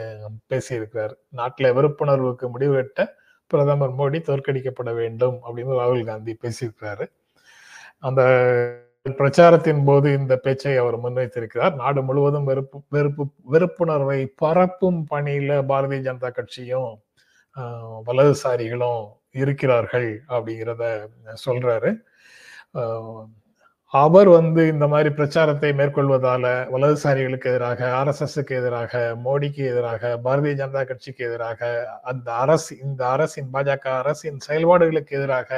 பேசியிருக்கிறார். 0.49 1.13
நாட்டில் 1.29 1.73
வெறுப்புணர்வுக்கு 1.73 2.49
முடிவு 2.51 2.73
கட்ட 2.75 3.15
பிரதமர் 3.47 3.95
மோடி 3.95 4.19
தோற்கடிக்கப்பட 4.21 4.93
வேண்டும் 4.93 5.39
அப்படின்னு 5.45 5.79
ராகுல் 5.79 6.05
காந்தி 6.05 6.37
பேசியிருக்கிறாரு. 6.41 7.05
அந்த 7.99 8.21
பிரச்சாரத்தின் 9.15 9.81
போது 9.85 10.07
இந்த 10.17 10.33
பேச்சை 10.43 10.73
அவர் 10.77 10.97
முன்வைத்திருக்கிறார். 11.03 11.73
நாடு 11.75 11.99
முழுவதும் 12.03 12.47
வெறுப்பு 12.49 12.77
வெறுப்பு 12.91 13.23
வெறுப்புணர்வை 13.53 14.19
பரப்பும் 14.41 14.99
பணியில 15.11 15.59
பாரதிய 15.69 16.01
ஜனதா 16.05 16.29
கட்சியும் 16.33 16.91
ஆஹ், 17.57 17.99
வலதுசாரிகளும் 18.07 19.03
இருக்கிறார்கள் 19.35 20.07
அப்படிங்கிறத 20.29 20.83
சொல்றாரு. 21.43 21.89
ஆஹ், 22.79 23.23
அவர் 23.93 24.29
வந்து 24.31 24.61
இந்த 24.71 24.85
மாதிரி 24.89 25.09
பிரச்சாரத்தை 25.17 25.69
மேற்கொள்வதால 25.77 26.45
வலதுசாரிகளுக்கு 26.73 27.49
எதிராக 27.51 27.81
ஆர்எஸ்எஸ்க்கு 27.99 28.53
எதிராக 28.59 28.93
மோடிக்கு 29.25 29.63
எதிராக 29.71 30.11
பாரதிய 30.25 30.53
ஜனதா 30.59 30.83
கட்சிக்கு 30.85 31.23
எதிராக 31.29 31.61
அந்த 32.11 32.27
அரசு 32.43 32.73
இந்த 32.85 33.01
அரசின் 33.13 33.49
பாஜக 33.53 33.85
அரசின் 34.01 34.39
செயல்பாடுகளுக்கு 34.47 35.17
எதிராக 35.19 35.51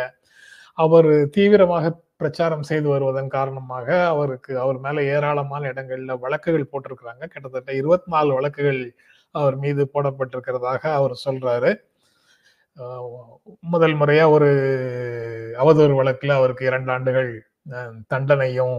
அவர் 0.84 1.12
தீவிரமாக 1.36 1.86
பிரச்சாரம் 2.22 2.66
செய்து 2.70 2.88
வருவதன் 2.94 3.30
காரணமாக 3.36 3.88
அவருக்கு 4.14 4.52
அவர் 4.64 4.78
மேல 4.86 5.04
ஏராளமான 5.16 5.70
இடங்கள்ல 5.74 6.16
வழக்குகள் 6.24 6.72
போட்டிருக்கிறாங்க. 6.72 7.24
கிட்டத்தட்ட 7.34 7.72
இருபத்தி 7.82 8.10
நாலு 8.16 8.32
வழக்குகள் 8.38 8.82
அவர் 9.36 9.56
மீது 9.64 9.82
போடப்பட்டிருக்கிறதாக 9.94 10.82
அவர் 11.00 11.16
சொல்றாரு. 11.26 11.72
முதல் 13.74 13.96
முறையா 14.02 14.26
ஒரு 14.36 14.50
அவதூறு 15.64 15.94
வழக்குல 16.00 16.36
அவருக்கு 16.40 16.64
இரண்டு 16.70 16.92
ஆண்டுகள் 16.96 17.32
தண்டனையும் 18.14 18.78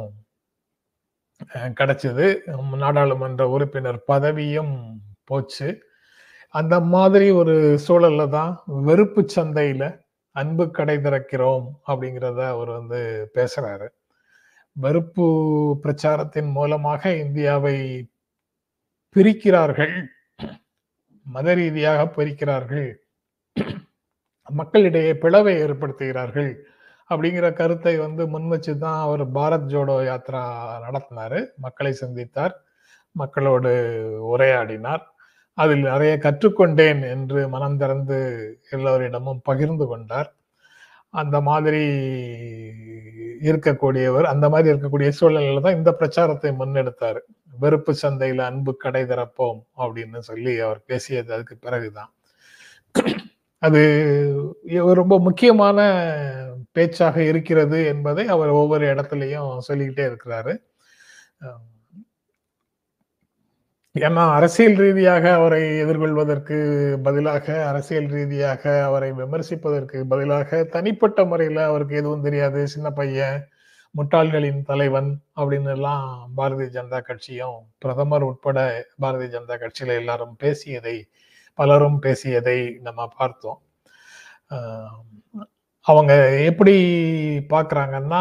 கிடைச்சது. 1.79 2.27
நாடாளுமன்ற 2.85 3.43
உறுப்பினர் 3.55 4.01
பதவியும் 4.13 4.75
போச்சு. 5.31 5.69
அந்த 6.55 6.75
மாதிரி 6.95 7.27
ஒரு 7.41 7.57
சூழல்ல 7.87 8.23
தான் 8.39 8.53
வெறுப்பு 8.89 9.23
சந்தையில 9.37 9.85
அன்பு 10.33 10.71
கடை 10.71 10.97
திறக்கிறோம் 10.97 11.67
அப்படிங்கிறத 11.87 12.49
அவர் 12.49 12.69
வந்து 12.69 13.31
பேசுறாரு. 13.35 13.89
வெறுப்பு 14.73 15.27
பிரச்சாரத்தின் 15.83 16.51
மூலமாக 16.51 17.13
இந்தியாவை 17.15 18.11
பிரிக்கிறார்கள். 19.17 20.07
மத 21.23 21.55
ரீதியாக 21.55 22.03
பிரிக்கிறார்கள். 22.17 22.95
மக்களிடையே 24.49 25.15
பிளவை 25.15 25.63
ஏற்படுத்துகிறார்கள் 25.63 26.57
அப்படிங்கிற 27.11 27.53
கருத்தை 27.53 27.97
வந்து 27.99 28.29
முன் 28.29 28.49
வச்சு 28.49 28.79
தான் 28.79 29.01
அவர் 29.01 29.33
பாரத் 29.33 29.69
ஜோடோ 29.73 29.97
யாத்ரா 30.11 30.43
நடத்தினாரு. 30.87 31.47
மக்களை 31.57 31.97
சந்தித்தார். 32.01 32.53
மக்களோடு 33.13 33.73
உரையாடினார். 34.23 35.03
அதில் 35.59 35.83
நிறைய 35.91 36.13
கற்றுக்கொண்டேன் 36.23 37.01
என்று 37.15 37.41
மனம் 37.55 37.79
திறந்து 37.83 38.19
எல்லோரிடமும் 38.77 39.41
பகிர்ந்து 39.49 39.87
கொண்டார். 39.87 40.31
அந்த 41.15 41.37
மாதிரி 41.49 41.83
இருக்கக்கூடியவர் 43.49 44.27
அந்த 44.33 44.47
மாதிரி 44.53 44.69
இருக்கக்கூடிய 44.73 45.11
சூழ்நிலையில 45.19 45.63
தான் 45.67 45.79
இந்த 45.81 45.93
பிரச்சாரத்தை 46.01 46.51
முன்னெடுத்தார். 46.61 47.21
வெறுப்பு 47.63 47.93
சந்தையில 48.03 48.45
அன்பு 48.51 48.73
கடை 48.77 49.03
திறப்போம் 49.05 49.61
அப்படின்னு 49.83 50.21
சொல்லி 50.31 50.53
அவர் 50.67 50.81
பேசியது 50.91 51.31
அதுக்கு 51.37 51.57
பிறகுதான். 51.67 52.13
அது 53.63 53.81
ரொம்ப 55.01 55.15
முக்கியமான 55.27 55.79
பேச்சாக 56.77 57.17
இருக்கிறது 57.31 57.79
என்பதை 57.93 58.25
அவர் 58.35 58.51
ஒவ்வொரு 58.61 58.85
இடத்துலையும் 58.93 59.65
சொல்லிக்கிட்டே 59.69 60.05
இருக்கிறாரு. 60.11 60.55
ஏன்னா 63.95 64.25
அரசியல் 64.35 64.77
ரீதியாக 64.77 65.25
அவரை 65.35 65.63
எதிர்கொள்வதற்கு 65.85 66.57
பதிலாக 67.03 67.47
அரசியல் 67.67 68.07
ரீதியாக 68.07 68.63
அவரை 68.85 69.09
விமர்சிப்பதற்கு 69.13 69.99
பதிலாக 70.05 70.61
தனிப்பட்ட 70.65 71.25
முறையில 71.25 71.65
அவருக்கு 71.65 71.97
எதுவும் 71.97 72.23
தெரியாது. 72.23 72.61
சின்ன 72.69 72.91
பையன் 72.91 73.41
முட்டாள்களின் 73.95 74.61
தலைவன் 74.63 75.11
அப்படின்னு 75.37 75.73
எல்லாம் 75.77 76.07
பாரதிய 76.37 76.69
ஜனதா 76.77 77.01
கட்சியும் 77.01 77.59
பிரதமர் 77.79 78.27
உட்பட 78.31 78.59
பாரதிய 79.03 79.31
ஜனதா 79.35 79.57
கட்சியில 79.65 79.97
எல்லாரும் 80.03 80.37
பேசியதை 80.37 80.97
பலரும் 81.59 81.99
பேசியதை 81.99 82.59
நம்ம 82.83 83.09
பார்த்தோம். 83.19 83.61
அவங்க 85.91 86.13
எப்படி 86.51 86.75
பார்க்குறாங்கன்னா 87.53 88.21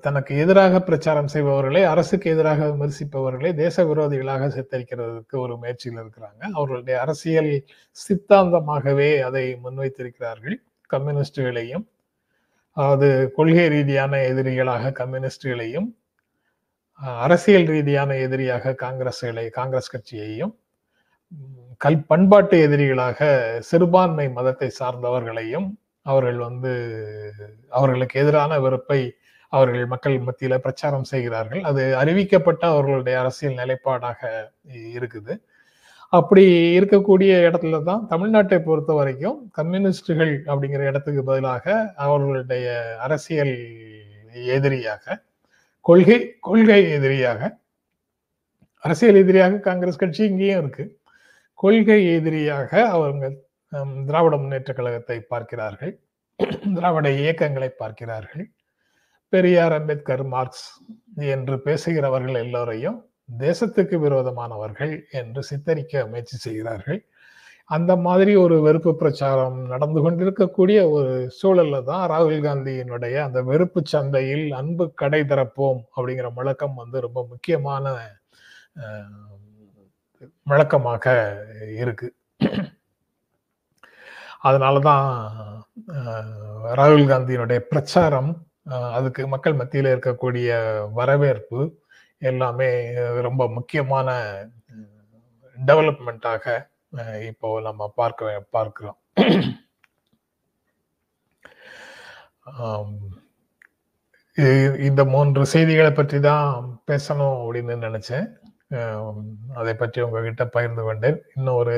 தனக்கு 0.00 0.32
எதிராக 0.42 0.80
பிரச்சாரம் 0.80 1.30
செய்பவர்களை 1.34 1.82
அரசுக்கு 1.92 2.26
எதிராக 2.34 2.68
விமர்சிப்பவர்களை 2.72 3.50
தேச 3.54 3.84
விரோதிகளாக 3.84 4.48
சித்தரிக்கிறதுக்கு 4.56 5.36
ஒரு 5.44 5.54
முயற்சியில் 5.56 6.00
இருக்கிறாங்க. 6.02 6.42
அவர்களுடைய 6.56 6.96
அரசியல் 7.04 7.52
சித்தாந்தமாகவே 7.98 9.10
அதை 9.28 9.44
முன்வைத்திருக்கிறார்கள். 9.64 10.56
கம்யூனிஸ்டுகளையும் 10.90 11.84
அதாவது 12.76 13.08
கொள்கை 13.36 13.66
ரீதியான 13.68 14.18
எதிரிகளாக 14.30 14.92
கம்யூனிஸ்டுகளையும் 15.00 15.88
அரசியல் 17.22 17.66
ரீதியான 17.66 18.10
எதிரியாக 18.24 18.74
காங்கிரஸ்களை 18.84 19.46
காங்கிரஸ் 19.58 19.92
கட்சியையும் 19.94 20.52
கல் 21.80 22.02
பண்பாட்டு 22.10 22.56
எதிரிகளாக 22.66 23.20
சிறுபான்மை 23.60 24.26
மதத்தை 24.36 24.68
சார்ந்தவர்களையும் 24.80 25.68
அவர்கள் 26.06 26.38
வந்து 26.48 26.72
அவர்களுக்கு 27.78 28.20
எதிரான 28.22 28.58
வெறுப்பை 28.64 29.00
அவர்கள் 29.52 29.86
மக்கள் 29.86 30.14
மத்தியில 30.28 30.54
பிரச்சாரம் 30.64 31.08
செய்கிறார்கள். 31.12 31.62
அது 31.70 31.82
அறிவிக்கப்பட்ட 32.02 32.62
அவர்களுடைய 32.74 33.16
அரசியல் 33.22 33.58
நிலைப்பாடாக 33.62 34.20
இருக்குது. 34.96 35.34
அப்படி 36.18 36.44
இருக்கக்கூடிய 36.78 37.32
இடத்துல 37.48 37.78
தான் 37.90 38.02
தமிழ்நாட்டை 38.12 38.58
பொறுத்த 38.68 38.92
வரைக்கும் 38.98 39.38
கம்யூனிஸ்டுகள் 39.58 40.32
அப்படிங்கிற 40.50 40.82
இடத்துக்கு 40.90 41.22
பதிலாக 41.30 41.74
அவர்களுடைய 42.06 42.66
அரசியல் 43.06 43.54
எதிரியாக 44.56 45.20
கொள்கை 45.88 46.18
கொள்கை 46.48 46.80
எதிரியாக 46.96 47.40
அரசியல் 48.84 49.20
எதிரியாக 49.22 49.60
காங்கிரஸ் 49.68 50.00
கட்சி 50.02 50.22
இங்கேயும் 50.30 50.60
இருக்கு. 50.62 50.84
கொள்கை 51.62 51.98
எதிரியாக 52.16 52.70
அவங்க 52.96 53.24
திராவிட 54.08 54.34
முன்னேற்ற 54.42 54.72
கழகத்தை 54.78 55.18
பார்க்கிறார்கள். 55.32 55.92
திராவிட 56.76 57.08
இயக்கங்களை 57.22 57.70
பார்க்கிறார்கள். 57.82 58.44
பெரியார் 59.32 59.74
அம்பேத்கர் 59.78 60.24
மார்க்ஸ் 60.34 60.66
என்று 61.34 61.56
பேசுகிறவர்கள் 61.66 62.36
எல்லோரையும் 62.44 62.98
தேசத்துக்கு 63.44 63.96
விரோதமானவர்கள் 64.04 64.92
என்று 65.20 65.42
சித்தரிக்க 65.50 66.02
முயற்சி 66.10 66.36
செய்கிறார்கள். 66.46 67.00
அந்த 67.70 67.92
மாதிரி 68.06 68.32
ஒரு 68.44 68.56
வெறுப்பு 68.66 68.92
பிரச்சாரம் 69.00 69.58
நடந்து 69.72 70.00
கொண்டிருக்கக்கூடிய 70.04 70.78
ஒரு 70.96 71.12
சூழல்ல 71.38 71.76
தான் 71.90 72.04
ராகுல் 72.12 72.44
காந்தியினுடைய 72.46 73.16
அந்த 73.26 73.40
வெறுப்பு 73.50 73.80
சந்தையில் 73.92 74.46
அன்பு 74.60 74.84
கடை 75.02 75.20
திறப்போம் 75.32 75.80
அப்படிங்கிற 75.96 76.30
முழக்கம் 76.38 76.76
வந்து 76.82 77.00
ரொம்ப 77.06 77.20
முக்கியமான 77.32 77.94
முழக்கமாக 80.50 81.06
இருக்கு. 81.84 82.08
அதனால 84.48 84.74
தான் 84.88 85.06
ராகுல் 86.80 87.06
காந்தியினுடைய 87.12 87.60
பிரச்சாரம் 87.72 88.30
அதுக்கு 88.96 89.22
மக்கள் 89.34 89.58
மத்தியில் 89.60 89.92
இருக்கக்கூடிய 89.94 90.50
வரவேற்பு 90.98 91.60
எல்லாமே 92.30 92.68
ரொம்ப 93.28 93.42
முக்கியமான 93.56 94.08
டெவலப்மெண்ட்டாக 95.58 96.44
இப்போ 97.30 97.48
நம்ம 97.68 97.88
பார்க்க 98.00 98.46
பார்க்கிறோம். 98.56 98.98
இந்த 104.88 105.02
மூன்று 105.14 105.42
செய்திகளை 105.54 105.90
பற்றி 105.92 106.18
தான் 106.28 106.46
பேசணும் 106.90 107.36
அப்படின்னு 107.42 107.74
நினைச்சேன். 107.88 108.26
அதை 109.54 109.74
பற்றி 109.74 110.00
உங்ககிட்ட 110.00 110.46
பகிர்ந்து 110.46 110.82
கொண்டேன். 110.82 111.22
இன்னும் 111.34 111.54
ஒரு 111.54 111.74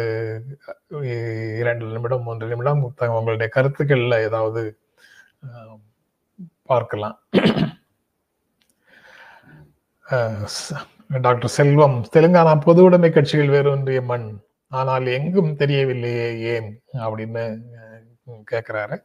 இரண்டு 1.58 1.86
நிமிடம் 1.86 2.22
மூன்று 2.22 2.48
நிமிடம் 2.48 2.92
த- 2.96 3.18
உங்களுடைய 3.18 3.52
கருத்துக்கள்ல 3.54 4.18
ஏதாவது 4.18 4.78
பார்க்கலாம். 6.62 7.20
டாக்டர் 11.08 11.48
செல்வம் 11.48 12.06
தெலுங்கானா 12.12 12.60
பொது 12.60 12.82
உடைமை 12.82 13.10
கட்சிகள் 13.10 13.48
வேறொன்றிய 13.48 14.02
மண். 14.02 14.38
ஆனால் 14.68 15.06
எங்கும் 15.06 15.56
தெரியவில்லையே 15.56 16.38
ஏன்? 16.38 16.82
அப்படின்னு 16.92 17.60
கேட்குறாரு 18.50 19.02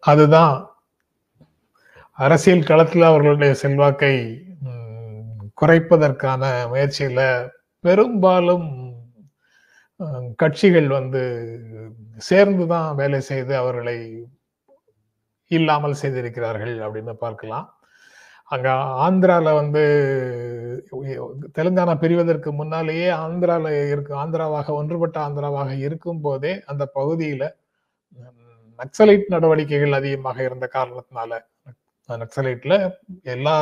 அதுதான் 0.00 0.68
அரசியல் 2.10 2.62
களத்தில் 2.62 3.02
அவர்களுடைய 3.02 3.54
செல்வாக்கை 3.54 4.43
குறைப்பதற்கான 5.58 6.42
முயற்சியில 6.72 7.20
பெரும்பாலும் 7.84 8.68
கட்சிகள் 10.42 10.88
வந்து 10.98 11.22
சேர்ந்து 12.28 12.64
தான் 12.72 12.88
வேலை 13.00 13.20
செய்து 13.30 13.52
அவர்களை 13.62 13.96
இல்லாமல் 15.50 16.00
செய்திருக்கிறார்கள் 16.02 16.74
அப்படின்னு 16.86 17.12
பார்க்கலாம். 17.24 17.66
அங்க 18.50 18.68
ஆந்திரால 19.04 19.48
வந்து 19.60 19.82
தெலுங்கானா 21.56 21.94
பிரிவதற்கு 22.02 22.50
முன்னாலேயே 22.60 23.08
ஆந்திரால 23.24 23.70
இருக்கு 23.92 24.12
ஆந்திராவாக 24.22 24.74
ஒன்றுபட்ட 24.80 25.16
ஆந்திராவாக 25.26 25.72
இருக்கும் 25.86 26.22
போதே 26.26 26.52
அந்த 26.72 26.84
பகுதியில 26.98 27.44
நக்சலைட் 28.78 29.26
நடவடிக்கைகள் 29.34 29.98
அதிகமாக 30.00 30.38
இருந்த 30.48 30.66
காரணத்தினால 30.76 31.32
நக்சலைட்ல 32.08 32.74
எல்லா 33.34 33.56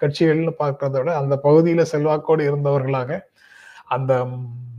கட்சிகள்னு 0.00 0.52
பார்க்கறத 0.62 0.96
விட 1.00 1.12
அந்த 1.22 1.34
பகுதியில 1.46 1.84
செல்வாக்கோடு 1.92 2.42
இருந்தவர்களாக 2.50 3.20
அந்த 3.94 4.12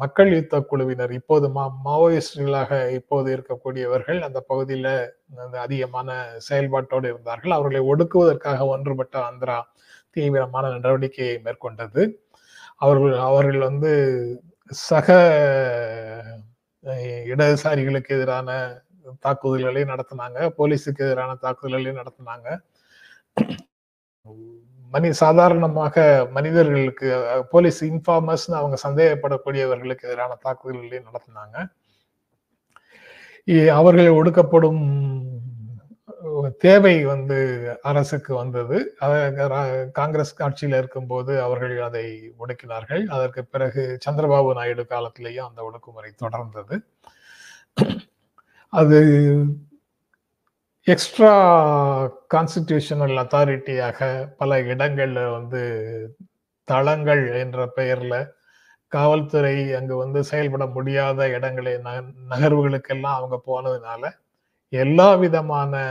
மக்கள் 0.01 0.31
யுத்த 0.35 0.55
குழுவினர் 0.69 1.11
இப்போது 1.17 1.47
மா 1.57 1.63
மாவோயிஸ்டுகளாக 1.85 2.71
இப்போது 2.99 3.27
இருக்கக்கூடியவர்கள் 3.35 4.19
அந்த 4.27 4.39
பகுதியில 4.51 4.87
அந்த 5.43 5.55
அதிகமான 5.65 6.09
செயல்பாட்டோடு 6.47 7.07
இருந்தார்கள். 7.11 7.55
அவர்களை 7.57 7.81
ஒடுக்குவதற்காக 7.91 8.67
ஒன்றுபட்ட 8.73 9.15
ஆந்திரா 9.29 9.57
தீவிரமான 10.15 10.65
நடவடிக்கையை 10.77 11.37
மேற்கொண்டது. 11.45 12.03
அவர்கள் 12.85 13.15
அவர்கள் 13.29 13.67
வந்து 13.69 13.91
சக 14.71 15.07
இடதுசாரிகளுக்கு 17.33 18.11
எதிரான 18.17 18.49
தாக்குதல்களையும் 19.25 19.93
நடத்தினாங்க 19.93 20.39
போலீஸுக்கு 20.59 21.03
எதிரான 21.07 21.31
தாக்குதல்களையும் 21.45 22.01
நடத்தினாங்க. 22.01 22.47
மனி 24.95 25.13
சாதாரணமாக 25.13 26.27
மனிதர்களுக்கு 26.31 27.27
போலீஸ் 27.49 27.85
இன்ஃபார்மர்ஸ்னு 27.85 28.51
அவங்க 28.51 28.77
சந்தேகப்படக்கூடியவர்களுக்கு 28.83 30.01
எதிரான 30.01 30.35
தாக்குதல்களை 30.35 30.97
நடத்தினாங்க. 30.97 31.69
இ- 33.45 33.67
அவர்கள் 33.67 34.07
ஒடுக்கப்படும் 34.07 35.23
தேவை 36.57 37.05
வந்து 37.05 37.77
அரசுக்கு 37.81 38.35
வந்தது. 38.35 38.95
காங்கிரஸ் 39.91 40.41
ஆட்சியில் 40.41 40.77
இருக்கும்போது 40.77 41.41
அவர்கள் 41.41 41.81
அதை 41.81 42.33
ஒடுக்கினார்கள். 42.39 43.05
அதற்கு 43.05 43.45
பிறகு 43.45 43.97
சந்திரபாபு 44.09 44.53
நாயுடு 44.53 44.85
காலத்திலேயும் 44.89 45.47
அந்த 45.47 45.71
ஒடுக்குமுறை 45.71 46.11
தொடர்ந்தது. 46.21 46.85
அது 48.69 49.35
எக்ஸ்ட்ரா 50.83 52.24
கான்ஸ்டிடியூஷனல் 52.35 53.17
அத்தாரிட்டியாக 53.17 54.29
பல 54.37 54.61
இடங்களில் 54.61 55.29
வந்து 55.29 55.63
தளங்கள் 56.63 57.33
என்ற 57.33 57.67
பெயரில் 57.67 58.27
காவல்துறை 58.87 59.73
அங்கு 59.73 59.95
வந்து 59.95 60.23
செயல்பட 60.23 60.65
முடியாத 60.65 61.29
இடங்களை 61.29 61.77
நக- 61.77 62.03
நகர்வுகளுக்கெல்லாம் 62.29 63.01
அவங்க 63.01 63.41
போனதுனால 63.47 64.11
எல்லா 64.69 65.15
விதமான 65.15 65.83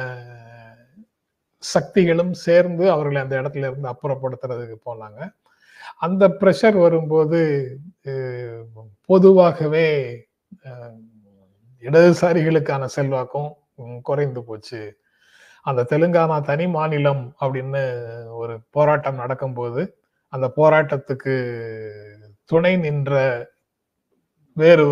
சக்திகளும் 1.59 2.33
சேர்ந்து 2.33 2.91
அவர்களை 2.91 3.23
அந்த 3.23 3.43
இடத்துல 3.43 3.57
இருந்து 3.57 3.89
அப்புறப்படுத்துறதுக்கு 3.89 4.77
போனாங்க. 4.87 5.35
அந்த 5.97 6.29
ப்ரெஷர் 6.29 6.81
வரும்போது 6.81 7.71
பொதுவாகவே 9.07 10.17
இடதுசாரிகளுக்கான 11.81 12.89
செல்வாக்கும் 12.97 13.53
குறைந்து 14.03 14.45
போச்சு. 14.45 15.03
அந்த 15.67 15.83
தெலுங்கானா 15.91 16.37
தனி 16.43 16.67
மாநிலம் 16.69 17.25
அப்படின்னு 17.41 17.83
ஒரு 18.35 18.55
போராட்டம் 18.71 19.15
நடக்கும்போது 19.15 19.83
அந்த 20.33 20.47
போராட்டத்துக்கு 20.57 21.35
துணை 22.51 22.73
நின்ற 22.77 23.13
வேறு 24.57 24.85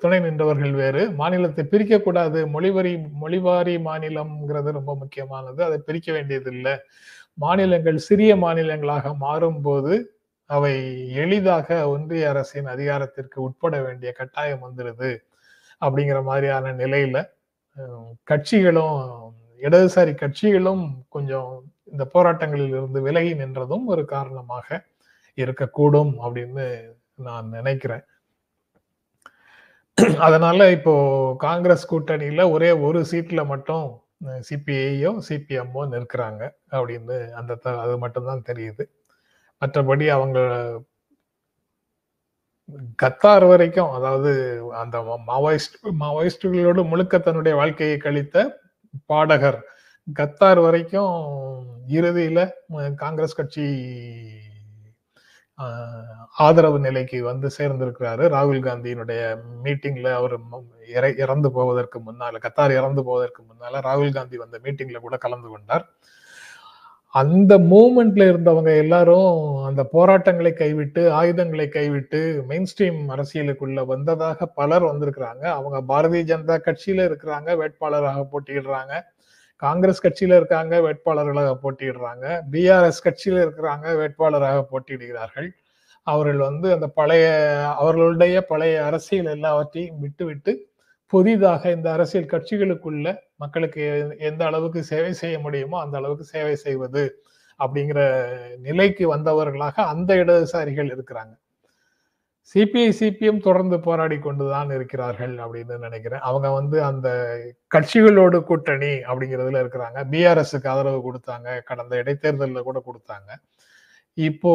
துணை 0.00 0.18
நின்றவர்கள் 0.20 0.74
வேறு. 0.82 1.02
மாநிலத்தை 1.12 1.62
பிரிக்கக்கூடாது. 1.70 2.38
மொழிவரி 2.54 2.92
மொழிவாரி 3.22 3.74
மாநிலம்ங்கிறது 3.88 4.70
ரொம்ப 4.72 4.92
முக்கியமானது. 4.94 5.60
அதை 5.64 5.78
பிரிக்க 5.78 6.08
வேண்டியதில்லை. 6.12 6.74
மாநிலங்கள் 7.34 7.98
சிறிய 8.08 8.32
மாநிலங்களாக 8.36 9.12
மாறும்போது 9.20 9.94
அவை 10.50 10.74
எளிதாக 11.14 11.68
ஒன்றிய 11.88 12.28
அரசின் 12.28 12.66
அதிகாரத்திற்கு 12.66 13.38
உட்பட 13.42 13.74
வேண்டிய 13.82 14.10
கட்டாயம் 14.12 14.64
வந்துடுது 14.66 15.10
அப்படிங்கிற 15.82 16.18
மாதிரியான 16.22 16.72
நிலையில 16.72 17.18
கட்சிகளும் 18.30 18.98
இடதுசாரி 19.64 20.12
கட்சிகளும் 20.14 20.84
கொஞ்சம் 21.08 21.50
இந்த 21.84 22.10
போராட்டங்களில் 22.14 22.68
இருந்து 22.68 23.02
விலகி 23.02 23.34
நின்றதும் 23.34 23.84
ஒரு 23.84 24.04
காரணமாக 24.04 24.84
இருக்கக்கூடும் 25.38 26.12
அப்படின்னு 26.24 26.66
நான் 27.14 27.48
நினைக்கிறேன். 27.48 28.04
அதனால 30.18 30.70
இப்போ 30.70 30.94
காங்கிரஸ் 31.38 31.94
கூட்டணியில 31.94 32.50
ஒரே 32.50 32.70
ஒரு 32.72 33.00
சீட்ல 33.10 33.46
மட்டும் 33.46 33.84
சிபிஐயோ 34.50 35.20
சிபிஎம்மோ 35.28 35.82
நிற்கிறாங்க 35.92 36.42
அப்படின்னு 36.70 37.30
அந்த 37.30 37.54
த- 37.54 37.80
அது 37.80 37.98
மட்டும்தான் 37.98 38.46
தெரியுது. 38.46 38.84
மற்றபடி 39.62 40.08
அவங்க 40.08 40.38
கத்தார் 43.02 43.48
வரைக்கும் 43.48 43.90
அதாவது 43.90 44.32
அந்த 44.74 45.20
மாவோயிஸ்ட் 45.26 45.76
மாவோயிஸ்டுகளோடு 46.00 46.88
முழுக்க 46.88 47.18
தன்னுடைய 47.18 47.56
வாழ்க்கையை 47.56 47.96
கழித்த 47.98 48.36
பாடகர். 49.10 49.60
கத்தார் 50.08 50.60
வரைக்கும் 50.66 51.12
இறுதியில 51.98 52.40
காங்கிரஸ் 53.02 53.38
கட்சி 53.38 53.66
ஆதரவு 56.46 56.78
நிலைக்கு 56.86 57.18
வந்து 57.24 57.48
சேர்ந்திருக்கிறாரு. 57.58 58.24
ராகுல் 58.36 58.64
காந்தியினுடைய 58.68 59.20
மீட்டிங்ல 59.64 60.08
அவர் 60.20 60.34
இறந்து 61.24 61.48
போவதற்கு 61.56 61.98
முன்னால 62.06 62.40
கத்தார் 62.46 62.72
இறந்து 62.78 63.02
போவதற்கு 63.08 63.42
முன்னால 63.50 63.82
ராகுல் 63.88 64.16
காந்தி 64.18 64.36
வந்த 64.44 64.58
மீட்டிங்ல 64.64 65.00
கூட 65.06 65.16
கலந்து 65.24 65.48
கொண்டார். 65.48 65.84
அந்த 67.14 67.58
மூமெண்ட்ல 67.58 68.22
இருந்தவங்க 68.30 68.76
எல்லாரும் 68.76 69.64
அந்த 69.64 69.84
போராட்டங்களை 69.84 70.52
கைவிட்டு 70.52 71.12
ஆயுதங்களை 71.12 71.68
கைவிட்டு 71.68 72.44
மெயின் 72.48 72.66
ஸ்ட்ரீம் 72.70 73.00
அரசியலுக்குள்ள 73.14 73.86
வந்ததாக 73.86 74.46
பலர் 74.46 74.82
வந்திருக்கிறாங்க. 74.82 75.44
அவங்க 75.58 75.78
பாரதிய 75.90 76.22
ஜனதா 76.30 76.56
கட்சியில 76.64 77.04
இருக்கிறாங்க 77.10 77.50
வேட்பாளராக 77.60 78.24
போட்டியிடுறாங்க. 78.32 78.94
காங்கிரஸ் 79.56 80.06
கட்சியில 80.06 80.36
இருக்காங்க 80.36 80.80
வேட்பாளர்களாக 80.80 81.52
போட்டியிடுறாங்க. 81.62 82.24
பிஆர்எஸ் 82.50 83.04
கட்சியில 83.04 83.38
இருக்கிறாங்க 83.46 83.86
வேட்பாளராக 84.00 84.64
போட்டியிடுகிறார்கள். 84.72 85.48
அவர்கள் 86.02 86.36
வந்து 86.36 86.72
அந்த 86.72 86.86
பழைய 86.88 87.26
அவர்களுடைய 87.76 88.42
பழைய 88.46 88.84
அரசியல் 88.84 89.26
எல்லாவற்றையும் 89.26 90.00
விட்டுவிட்டு 90.00 90.52
புதிதாக 91.14 91.70
இந்த 91.76 91.88
அரசியல் 91.96 92.32
கட்சிகளுக்குள்ள 92.32 93.06
மக்களுக்கு 93.42 93.82
எந்த 94.28 94.42
அளவுக்கு 94.50 94.80
சேவை 94.92 95.12
செய்ய 95.22 95.36
முடியுமோ 95.44 95.76
அந்த 95.84 95.96
அளவுக்கு 96.00 96.26
சேவை 96.34 96.54
செய்வது 96.66 97.04
அப்படிங்கிற 97.60 98.00
நிலைக்கு 98.66 99.04
வந்தவர்களாக 99.14 99.76
அந்த 99.92 100.10
இடதுசாரிகள் 100.22 100.92
இருக்கிறாங்க. 100.94 101.34
சிபிஐ 102.52 102.88
சிபிஎம் 103.00 103.44
தொடர்ந்து 103.46 103.76
போராடி 103.86 104.16
கொண்டுதான் 104.24 104.70
இருக்கிறார்கள் 104.76 105.34
அப்படின்னு 105.44 105.76
நினைக்கிறேன். 105.84 106.24
அவங்க 106.28 106.48
வந்து 106.58 106.76
அந்த 106.88 107.08
கட்சிகளோடு 107.74 108.38
கூட்டணி 108.50 108.92
அப்படிங்கிறதுல 109.08 109.62
இருக்கிறாங்க. 109.64 109.98
பிஆர்எஸ்க்கு 110.12 110.70
ஆதரவு 110.72 111.00
கொடுத்தாங்க. 111.06 111.48
கடந்த 111.70 111.94
இடைத்தேர்தலில் 112.02 112.66
கூட 112.68 112.80
கொடுத்தாங்க. 112.88 113.30
இப்போ 114.28 114.52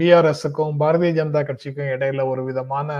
பிஆர்எஸ்க்கும் 0.00 0.76
பாரதிய 0.82 1.12
ஜனதா 1.20 1.40
கட்சிக்கும் 1.46 1.92
இடையில 1.94 2.26
ஒரு 2.32 2.42
விதமான 2.50 2.98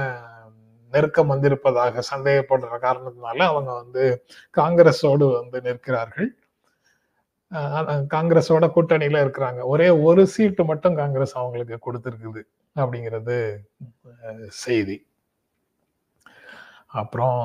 நெருக்கம் 0.95 1.33
வந்திருப்பதாக 1.33 2.03
சந்தேகப்படுற 2.13 2.79
காரணத்தினால 2.87 3.39
அவங்க 3.53 3.71
வந்து 3.83 4.05
காங்கிரஸோடு 4.61 5.27
வந்து 5.39 5.61
நிற்கிறார்கள். 5.67 6.31
காங்கிரஸோட 8.15 8.65
கூட்டணியில 8.75 9.23
இருக்கிறாங்க. 9.25 9.61
ஒரே 9.73 9.89
ஒரு 10.09 10.23
சீட்டு 10.35 10.63
மட்டும் 10.71 10.99
காங்கிரஸ் 11.01 11.35
அவங்களுக்கு 11.41 11.79
கொடுத்துருக்குது 11.87 12.43
அப்படிங்கிறது 12.77 13.37
செய்தி. 14.65 14.97
அப்புறம் 17.01 17.43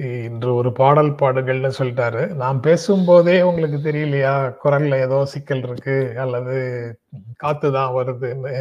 இன்று 0.00 0.54
ஒரு 0.54 0.70
பாடல் 0.72 1.10
பாடுகள்னு 1.20 1.70
சொல்லிட்டாரு. 1.78 2.22
நான் 2.42 2.60
பேசும்போதே 2.60 3.36
உங்களுக்கு 3.42 3.78
தெரியலையா? 3.90 4.34
குரல்ல 4.64 5.00
ஏதோ 5.06 5.18
சிக்கல் 5.32 5.62
இருக்கு 5.68 5.96
அல்லது 6.24 6.56
காத்து 7.36 7.68
தான் 7.72 7.94
வருதுன்னு 7.94 8.54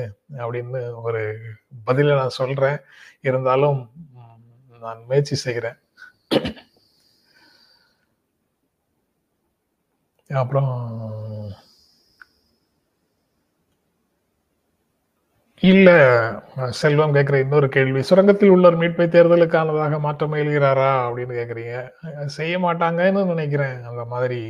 அப்படின்னு 0.44 0.82
ஒரு 1.04 1.22
பதில 1.88 2.16
நான் 2.22 2.38
சொல்றேன். 2.42 2.80
இருந்தாலும் 3.22 3.80
நான் 4.82 5.06
முயற்சி 5.08 5.36
செய்கிறேன் 5.46 5.78
அப்புறம் 10.30 10.74
இல்ல 15.62 15.90
செல்வம் 16.70 17.14
கேட்கிற 17.14 17.40
இன்னொரு 17.40 17.70
கேள்வி. 17.70 18.02
சுரங்கத்தில் 18.10 18.50
உள்ளவர் 18.50 18.80
மீட்பை 18.80 19.06
தேர்தலுக்கானதாக 19.16 20.00
மாற்ற 20.00 20.28
முயல்கிறாரா 20.28 20.92
அப்படின்னு 21.08 21.34
கேக்குறீங்க. 21.40 22.26
செய்ய 22.26 22.60
மாட்டாங்கன்னு 22.60 23.26
நினைக்கிறேன் 23.26 23.84
அந்த 23.84 24.06
மாதிரி. 24.06 24.42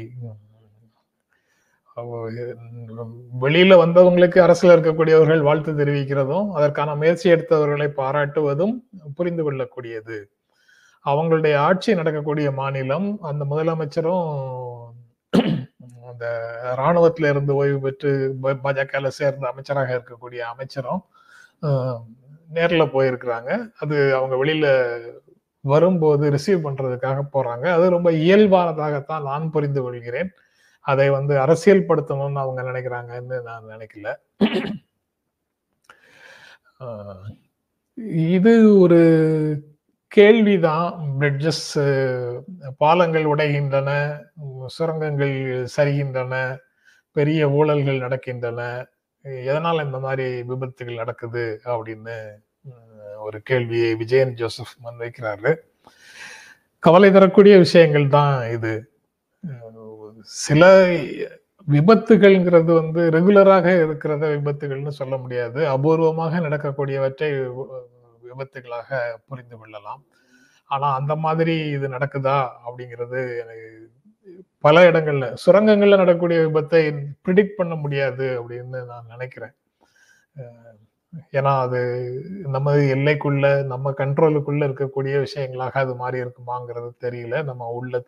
வெளியில 3.42 3.74
வந்தவங்களுக்கு 3.84 4.40
அரசுல 4.46 4.76
இருக்கக்கூடியவர்கள் 4.76 5.42
வாழ்த்து 5.42 5.72
தெரிவிக்கிறதும் 5.74 6.52
அதற்கான 6.60 6.96
முயற்சி 6.96 7.32
எடுத்தவர்களை 7.32 7.88
பாராட்டுவதும் 8.02 8.76
புரிந்து 9.16 9.44
கொள்ளக்கூடியது. 9.46 10.18
அவங்களுடைய 11.06 11.56
ஆட்சி 11.56 11.96
நடக்கக்கூடிய 11.96 12.52
மாநிலம் 12.52 13.10
அந்த 13.22 13.46
முதலமைச்சரும் 13.52 14.28
அந்த 16.12 16.26
ராணுவத்துல 16.80 17.30
இருந்து 17.34 17.54
ஓய்வு 17.62 17.80
பெற்று 17.86 18.12
பாஜகவில் 18.44 19.18
சேர்ந்த 19.20 19.48
அமைச்சராக 19.52 19.90
இருக்கக்கூடிய 19.98 20.42
அமைச்சரும் 20.54 21.02
நேரில் 22.58 22.94
போயிருக்கிறாங்க. 22.94 23.50
அது 23.80 23.96
அவங்க 24.18 24.36
வெளியில 24.44 24.68
வரும்போது 25.66 26.26
ரிசீவ் 26.36 26.66
பண்றதுக்காக 26.66 27.20
போறாங்க. 27.34 27.66
அது 27.78 27.86
ரொம்ப 27.96 28.10
இயல்பானதாகத்தான் 28.26 29.28
நான் 29.30 29.52
புரிந்து 29.56 29.82
கொள்கிறேன். 29.82 30.30
அதை 30.86 31.08
வந்து 31.18 31.34
அரசியல் 31.40 31.88
படுத்தணும்னு 31.90 32.44
அவங்க 32.44 32.62
நினைக்கிறாங்கன்னு 32.70 33.38
நான் 33.50 33.70
நினைக்கல. 33.74 34.08
இது 38.36 38.54
ஒரு 38.80 39.00
கேள்விதான். 40.18 40.88
பிரிட்ஜஸ் 41.20 41.66
பாலங்கள் 42.82 43.26
உடைகின்றன 43.34 43.90
சுரங்கங்கள் 44.76 45.36
சரிகின்றன 45.78 46.34
பெரிய 47.18 47.48
ஊழல்கள் 47.60 48.04
நடக்கின்றன. 48.06 48.62
எதனால் 49.46 49.86
இந்த 49.86 50.00
மாதிரி 50.06 50.28
விபத்துகள் 50.50 51.02
நடக்குது 51.02 51.44
அப்படின்னு 51.74 52.18
ஒரு 53.26 53.38
கேள்வியை 53.50 53.90
விஜயன் 53.96 54.36
ஜோசப் 54.40 54.76
முன்வைக்கிறாரு. 54.86 55.52
கவலை 56.84 57.10
தரக்கூடிய 57.12 57.56
விஷயங்கள் 57.66 58.08
தான் 58.18 58.36
இது. 58.56 58.74
சில 60.46 60.64
விபத்துகள்ங்கிறது 61.68 62.72
வந்து 62.82 63.02
ரெகுலராக 63.16 63.66
இருக்கிறத 63.86 64.24
விபத்துகள்னு 64.36 64.94
சொல்ல 65.00 65.16
முடியாது. 65.24 65.60
அபூர்வமாக 65.76 66.40
நடக்கக்கூடியவற்றை 66.46 67.30
விபத்துகளாக 68.30 69.00
புரிந்து 69.28 69.56
கொள்ளலாம். 69.58 70.02
ஆனா 70.70 70.88
அந்த 70.96 71.14
மாதிரி 71.26 71.56
இது 71.76 71.88
நடக்குதா 71.88 72.40
அப்படிங்கிறது 72.66 73.22
எனக்கு 73.44 73.70
பல 74.66 74.82
இடங்கள்ல 74.92 75.26
சுரங்கங்கள்ல 75.44 76.02
நடக்கக்கூடிய 76.02 76.40
விபத்தை 76.46 76.82
ப்ரிடிக்ட் 77.26 77.58
பண்ண 77.58 77.74
முடியாது 77.76 78.28
அப்படின்னு 78.40 78.80
நான் 78.92 79.12
நினைக்கிறேன். 79.14 79.56
ஏன்னா 81.38 81.52
அது 81.60 81.80
நம்ம 82.56 82.74
எல்லைக்குள்ள 82.96 83.46
நம்ம 83.64 83.94
கண்ட்ரோலுக்குள்ள 83.98 84.68
இருக்கக்கூடிய 84.68 85.14
விஷயங்களாக 85.26 85.76
அது 85.84 85.94
மாதிரி 85.96 86.18
இருக்குமாங்கிறது 86.24 86.90
தெரியல. 87.06 87.36
நம்ம 87.44 87.70
உள்ள 87.78 88.02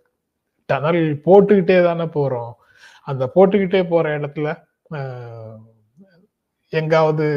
டனல் 0.70 1.02
போட்டுக்கிட்டே 1.26 1.78
தானே 1.84 2.06
போறோம். 2.18 2.54
அந்த 3.08 3.24
போட்டுக்கிட்டே 3.36 3.82
போற 3.90 4.06
இடத்துல 4.20 4.48
எங்காவது 6.74 7.28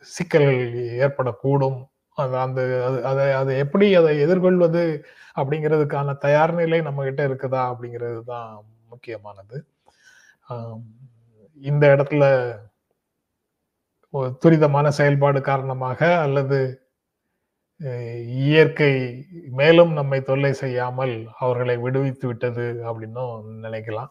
சிக்கல்கள் 0.00 0.72
ஏற்படக்கூடும். 0.74 1.88
அது 2.14 2.36
அந்த 2.36 2.62
அது- 2.62 3.02
அதை 3.02 3.32
அதை 3.32 3.58
எப்படி 3.58 3.94
அதை 3.94 4.18
எதிர்கொள்வது 4.18 5.04
அப்படிங்கிறதுக்கான 5.36 6.16
தயார் 6.16 6.54
நிலை 6.54 6.80
நம்ம 6.80 7.02
கிட்ட 7.02 7.28
இருக்குதா 7.28 7.74
அப்படிங்கிறது 7.74 8.22
தான் 8.22 8.64
முக்கியமானது. 8.88 9.64
இந்த 11.60 11.96
இடத்துல 11.96 12.54
துரிதமான 14.12 14.88
செயல்பாடு 14.88 15.40
காரணமாக 15.40 16.20
அல்லது 16.20 16.80
இயற்கை 18.26 19.26
மேலும் 19.50 19.92
நம்மை 19.92 20.22
தொல்லை 20.22 20.52
செய்யாமல் 20.52 21.28
அவர்களை 21.38 21.76
விடுவித்து 21.76 22.26
விட்டது 22.26 22.82
அப்படின்னும் 22.84 23.42
நினைக்கலாம். 23.62 24.10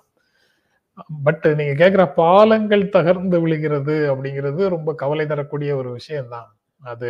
பட் 1.26 1.46
நீங்க 1.60 1.74
கேக்குற 1.82 2.04
பாலங்கள் 2.14 2.84
தகர்ந்து 2.96 3.38
விழுகிறது 3.44 3.96
அப்படிங்கிறது 4.12 4.62
ரொம்ப 4.76 4.90
கவலை 5.02 5.26
தரக்கூடிய 5.26 5.72
ஒரு 5.76 5.90
விஷயம்தான். 6.00 6.50
அது 6.92 7.10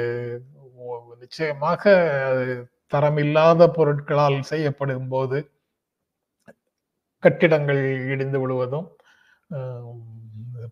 நிச்சயமாக 1.24 1.84
அது 2.30 2.46
தரமில்லாத 2.94 3.68
பொருட்களால் 3.78 4.38
செய்யப்படும் 4.52 5.10
போது 5.14 5.40
கட்டிடங்கள் 7.24 7.82
இடிந்து 8.14 8.38
விழுவதும் 8.40 8.88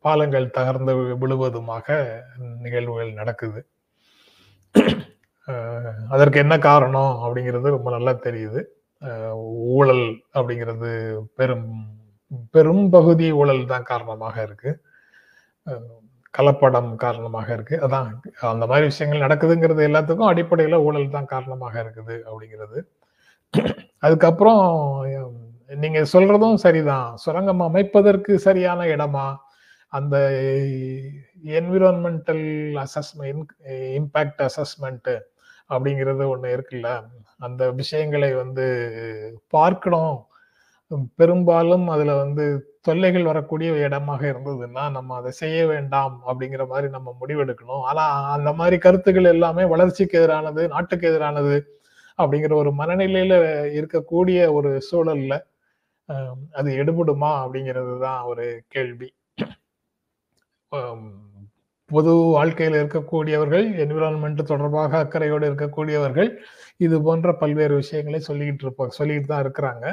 பாலங்கள் 0.06 0.47
தகர்ந்து 0.58 0.93
விழுவதுமாக 1.21 1.97
நிகழ்வுகள் 2.65 3.12
நடக்குது. 3.19 3.60
அதற்கு 6.13 6.38
என்ன 6.43 6.56
காரணம் 6.67 7.13
அப்படிங்கிறது 7.23 7.75
ரொம்ப 7.75 7.89
நல்லா 7.95 8.13
தெரியுது. 8.25 8.62
ஊழல் 9.75 10.08
அப்படிங்கிறது 10.38 10.89
பெரும் 11.39 11.67
பெரும் 12.55 12.85
பகுதி 12.89 13.27
ஊழல் 13.31 13.63
தான் 13.73 13.89
காரணமாக 13.91 14.35
இருக்கு. 14.47 14.71
கலப்படம் 16.33 16.89
காரணமாக 17.03 17.47
இருக்கு. 17.53 17.75
அதான் 17.85 18.09
அந்த 18.53 18.65
மாதிரி 18.69 18.85
விஷயங்கள் 18.91 19.25
நடக்குதுங்கிறது 19.25 19.81
எல்லாத்துக்கும் 19.89 20.31
அடிப்படையில் 20.31 20.83
ஊழல் 20.87 21.15
தான் 21.15 21.31
காரணமாக 21.33 21.75
இருக்குது 21.83 22.15
அப்படிங்கிறது. 22.29 22.79
அதுக்கப்புறம் 24.05 24.63
நீங்க 25.83 25.99
சொல்றதும் 26.13 26.61
சரிதான். 26.65 27.07
சுரங்கம் 27.23 27.63
அமைப்பதற்கு 27.69 28.33
சரியான 28.47 28.81
இடமா? 28.95 29.27
அந்த 29.93 30.15
என்விரான்மெண்டல் 31.59 32.45
அசஸ்மெண்ட் 32.85 33.51
இம்பாக்ட் 33.99 34.41
அசஸ்மெண்ட் 34.49 35.11
அப்படிங்கிறது 35.69 36.23
ஒண்ணு 36.33 36.49
இருக்குல்ல. 36.55 36.89
அந்த 37.45 37.63
விஷயங்களை 37.71 38.31
வந்து 38.33 38.65
பார்க்கணும். 39.55 40.15
பெரும்பாலும் 41.19 41.86
அதுல 41.93 42.12
வந்து 42.23 42.43
தொல்லைகள் 42.88 43.30
வரக்கூடிய 43.30 43.69
இடமாக 43.86 44.21
இருந்ததுன்னா 44.32 44.84
நம்ம 44.97 45.15
அதை 45.19 45.32
செய்ய 45.41 45.58
வேண்டாம் 45.71 46.15
அப்படிங்கிற 46.30 46.63
மாதிரி 46.71 46.88
நம்ம 46.95 47.10
முடிவெடுக்கணும். 47.21 47.84
ஆனா 47.89 48.04
அந்த 48.36 48.50
மாதிரி 48.60 48.78
கருத்துக்கள் 48.86 49.34
எல்லாமே 49.34 49.63
வளர்ச்சிக்கு 49.73 50.17
எதிரானது 50.21 50.63
நாட்டுக்கு 50.76 51.08
எதிரானது 51.12 51.56
அப்படிங்கிற 52.19 52.54
ஒரு 52.62 52.71
மனநிலையில 52.80 53.34
இருக்கக்கூடிய 53.80 54.39
ஒரு 54.58 54.71
சூழல்ல 54.89 55.36
அது 56.60 56.69
எடுபடுமா 56.82 57.32
அப்படிங்கிறது 57.43 57.93
தான் 58.08 58.19
ஒரு 58.32 58.45
கேள்வி. 58.76 59.10
பொது 61.89 62.12
வாழ்க்கையில் 62.38 62.78
இருக்கக்கூடியவர்கள் 62.82 63.65
என்விரான்மெண்ட் 63.84 64.41
தொடர்பாக 64.52 64.93
அக்கறையோடு 65.04 65.45
இருக்கக்கூடியவர்கள் 65.50 66.30
இது 66.86 66.95
போன்ற 67.06 67.32
பல்வேறு 67.41 67.76
விஷயங்களை 67.82 68.19
சொல்லிக்கிட்டு 68.30 68.65
இருப்ப 68.65 68.88
சொல்லிட்டு 69.00 69.30
தான் 69.32 69.43
இருக்கிறாங்க. 69.45 69.86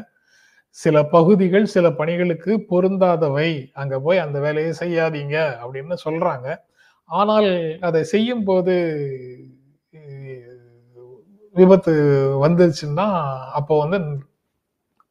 சில 0.82 0.96
பகுதிகள் 1.14 1.66
சில 1.74 1.86
பணிகளுக்கு 1.98 2.52
பொருந்தாதவை. 2.70 3.50
அங்க 3.80 3.94
போய் 4.06 4.24
அந்த 4.26 4.38
வேலையை 4.46 4.72
செய்யாதீங்க 4.82 5.36
அப்படின்னு 5.62 5.96
சொல்றாங்க. 6.06 6.48
ஆனால் 7.10 7.50
அதை 7.88 8.00
செய்யும் 8.14 8.44
போது 8.50 8.74
விபத்து 11.56 11.92
வந்துருச்சுன்னா 12.44 13.08
அப்போ 13.58 13.74
வந்து 13.82 13.98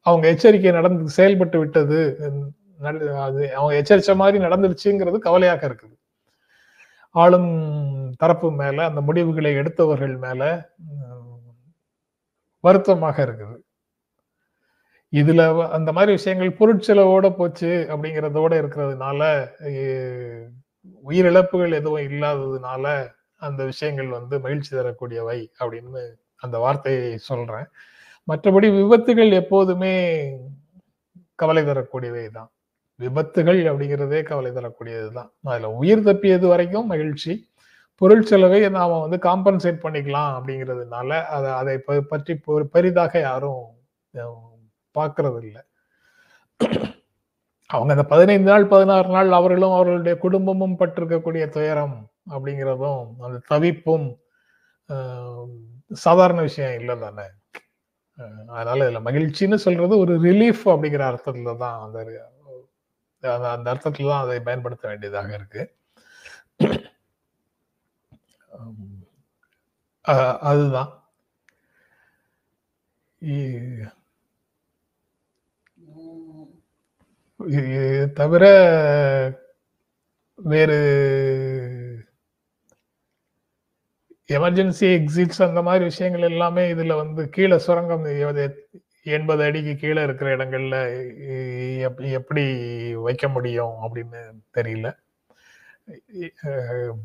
அவங்க 0.06 0.24
எச்சரிக்கை 0.34 0.72
நடந்து 0.78 1.16
செயல்பட்டு 1.18 1.58
விட்டது. 1.62 2.00
அது 3.26 3.42
அவங்க 3.58 3.74
எச்சரித்த 3.80 4.14
மாதிரி 4.22 4.38
நடந்துருச்சுங்கிறது 4.46 5.18
கவலையாக 5.26 5.62
இருக்குது. 5.68 5.94
ஆளும் 7.14 7.52
தரப்பு 8.22 8.48
மேல 8.60 8.84
அந்த 8.90 9.00
முடிவுகளை 9.08 9.52
எடுத்தவர்கள் 9.60 10.14
மேல 10.24 10.42
வருத்தமாக 12.64 13.16
இருக்குது. 13.26 13.56
இதுல 15.20 15.42
அந்த 15.76 15.90
மாதிரி 15.96 16.12
விஷயங்கள் 16.18 16.58
பொருட்செலவோட 16.60 17.26
போச்சு 17.38 17.70
அப்படிங்கிறதோட 17.92 18.52
இருக்கிறதுனால 18.62 19.20
உயிரிழப்புகள் 21.04 21.78
எதுவும் 21.80 22.06
இல்லாததுனால 22.10 22.84
அந்த 23.46 23.60
விஷயங்கள் 23.70 24.08
வந்து 24.18 24.34
மகிழ்ச்சி 24.44 24.72
தரக்கூடியவை 24.78 25.38
அப்படின்னு 25.60 26.02
அந்த 26.44 26.56
வார்த்தையை 26.64 27.12
சொல்றேன். 27.28 27.66
மற்றபடி 28.28 28.68
விபத்துகள் 28.78 29.32
எப்போதுமே 29.40 29.92
கவலை 31.42 31.62
தரக்கூடியவை 31.70 32.24
தான். 32.38 32.50
விபத்துகள் 33.00 33.60
அப்படிங்கிறதே 33.70 34.20
கவலை 34.30 34.50
தரக்கூடியது 34.58 35.08
தான். 35.18 35.30
அதுல 35.50 35.70
உயிர் 35.80 36.06
தப்பியது 36.08 36.46
வரைக்கும் 36.52 36.90
மகிழ்ச்சி. 36.92 37.32
பொருள் 38.00 38.28
செலவை 38.30 38.60
நாம 38.78 38.98
வந்து 39.04 39.18
காம்பன்சேட் 39.28 39.84
பண்ணிக்கலாம் 39.84 40.32
அப்படிங்கிறதுனால 40.38 41.10
அதை 41.36 41.50
அதை 41.60 41.76
பற்றி 42.12 42.34
பெரிதாக 42.74 43.12
யாரும் 43.28 43.62
பார்க்கறது 44.94 45.40
இல்லை 45.48 45.62
அவங்க 47.70 47.92
அந்த 47.92 48.04
பதினைந்து 48.04 48.48
நாள் 48.50 48.66
பதினாறு 48.66 49.08
நாள் 49.08 49.30
அவர்களும் 49.32 49.76
அவர்களுடைய 49.76 50.14
குடும்பமும் 50.18 50.78
பட்டிருக்கக்கூடிய 50.80 51.44
துயரம் 51.56 51.96
அப்படிங்கிறதும் 52.34 53.04
அந்த 53.24 53.38
தவிப்பும் 53.48 54.06
சாதாரண 55.90 56.40
விஷயம் 56.42 56.76
இல்லை 56.80 56.94
தானே? 56.98 57.26
அதனால 58.56 58.78
இதுல 58.86 59.00
மகிழ்ச்சின்னு 59.08 59.58
சொல்றது 59.66 59.94
ஒரு 59.98 60.14
ரிலீஃப் 60.22 60.64
அப்படிங்கிற 60.72 61.04
அர்த்தத்துல 61.10 61.54
தான் 61.64 61.78
அந்த 61.84 61.98
அந்த 63.54 63.66
அர்த்தத்துல 63.72 64.12
தான் 64.12 64.24
அதை 64.24 64.38
பயன்படுத்த 64.48 64.84
வேண்டியதாக 64.88 65.30
இருக்கு. 65.38 65.62
அதுதான். 70.50 70.92
தவிர 78.12 78.44
வேறு 80.34 80.78
எமர்ஜென்சி 84.28 84.88
எக்ஸிட்ஸ் 84.98 85.42
அந்த 85.46 85.62
மாதிரி 85.62 85.84
விஷயங்கள் 85.84 86.30
எல்லாமே 86.30 86.72
இதுல 86.74 86.96
வந்து 86.96 87.28
கீழே 87.28 87.58
சுரங்கம் 87.58 88.04
எண்பது 89.02 89.44
அடிக்கு 89.44 89.76
கீழே 89.76 90.02
இருக்கிற 90.02 90.36
இடங்கள்ல 90.36 90.76
எப்படி 92.12 92.44
வைக்க 92.94 93.28
முடியும் 93.28 93.74
அப்படின்னு 93.82 94.22
தெரியல. 94.54 94.96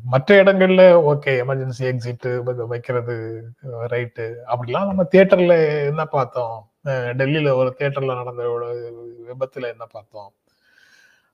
மற்ற 0.04 0.42
இடங்கள்ல 0.42 0.82
ஓகே 1.10 1.32
எமர்ஜென்சி 1.44 1.84
எக்ஸிட் 1.92 2.66
வைக்கிறது 2.66 3.16
ரைட்டு 3.64 4.34
அப்படிலாம் 4.46 4.86
நம்ம 4.86 5.02
தியேட்டர்ல 5.12 5.86
என்ன 5.86 6.04
பார்த்தோம்? 6.04 6.69
டெல்லியில் 7.20 7.50
ஒரு 7.60 7.70
தேட்டரில் 7.80 8.18
நடந்த 8.20 8.42
விபத்தில் 9.30 9.72
என்ன 9.74 9.84
பார்த்தோம்? 9.86 10.30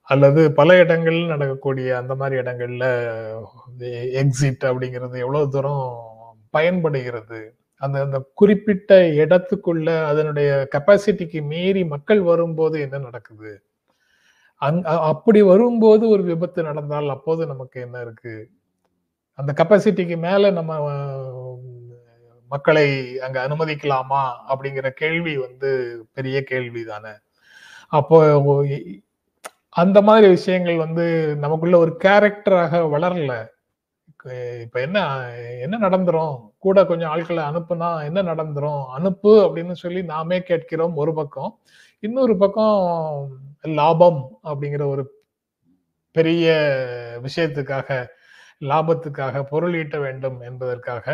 அல்லது 0.08 0.42
பல 0.52 0.70
இடங்கள்ல 0.84 1.26
நடக்கக்கூடிய 1.34 1.88
அந்த 2.00 2.14
மாதிரி 2.14 2.36
இடங்கள்ல 2.42 2.84
எக்ஸிட் 4.22 4.64
அப்படிங்கிறது 4.70 5.16
எவ்வளவு 5.24 5.50
தூரம் 5.50 5.86
பயன்படுகிறது? 6.54 7.40
அந்த 7.82 7.96
அந்த 8.06 8.18
குறிப்பிட்ட 8.34 8.92
இடத்துக்குள்ள 9.22 9.88
அதனுடைய 10.06 10.50
கெப்பாசிட்டிக்கு 10.74 11.40
மீறி 11.52 11.82
மக்கள் 11.94 12.22
வரும்போது 12.22 12.76
என்ன 12.86 12.98
நடக்குது? 12.98 13.52
அங் 14.62 14.80
அப்படி 15.12 15.40
வரும்போது 15.42 16.04
ஒரு 16.08 16.22
விபத்து 16.22 16.60
நடந்தால் 16.62 17.08
அப்போது 17.08 17.42
நமக்கு 17.46 17.78
என்ன 17.86 17.96
இருக்கு? 18.00 18.34
அந்த 19.38 19.50
கெப்பாசிட்டிக்கு 19.60 20.16
மேல 20.18 20.50
நம்ம 20.50 20.72
மக்களை 22.50 22.86
அங்க 23.20 23.38
அனுமதிக்கலாமா 23.48 24.22
அப்படிங்கிற 24.48 24.88
கேள்வி 24.90 25.34
வந்து 25.36 25.70
பெரிய 26.14 26.36
கேள்வி 26.42 26.82
தானே 26.84 27.12
அப்போ 27.92 28.18
அந்த 29.76 29.98
மாதிரி 30.02 30.28
விஷயங்கள் 30.28 30.76
வந்து 30.76 31.04
நமக்குள்ள 31.36 31.76
ஒரு 31.78 31.92
கேரக்டராக 32.04 32.80
வளரல. 32.94 33.32
இப்ப 34.62 34.80
என்ன 34.80 34.98
என்ன 35.60 35.76
நடந்துரும்? 35.78 36.36
கூட 36.58 36.84
கொஞ்சம் 36.86 37.10
ஆட்களை 37.10 37.42
அனுப்புனா 37.44 37.90
என்ன 38.04 38.22
நடந்துரும்? 38.22 38.82
அனுப்பு 38.98 39.32
அப்படின்னு 39.46 39.72
சொல்லி 39.72 40.02
நாமே 40.02 40.38
கேட்கிறோம் 40.42 40.96
ஒரு 40.96 41.14
பக்கம். 41.14 41.52
இன்னொரு 42.02 42.36
பக்கம் 42.36 42.76
லாபம் 43.62 44.20
அப்படிங்கிற 44.44 44.84
ஒரு 44.86 45.04
பெரிய 46.16 46.46
விஷயத்துக்காக 47.26 47.90
லாபத்துக்காக 48.60 49.42
பொருள் 49.50 49.74
ஈட்ட 49.74 49.98
வேண்டும் 49.98 50.38
என்பதற்காக 50.40 51.06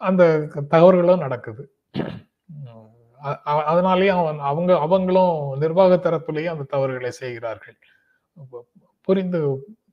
அந்த 0.00 0.22
தகவல்களும் 0.72 1.24
நடக்குது. 1.26 1.64
அதனாலேயும் 3.70 4.20
அவன் 4.22 4.40
அவங்க 4.50 4.72
அவங்களும் 4.86 5.36
நிர்வாக 5.62 5.94
தரப்புலேயும் 6.04 6.54
அந்த 6.54 6.68
தவறுகளை 6.74 7.12
செய்கிறார்கள். 7.22 7.78
புரிந்து 9.08 9.38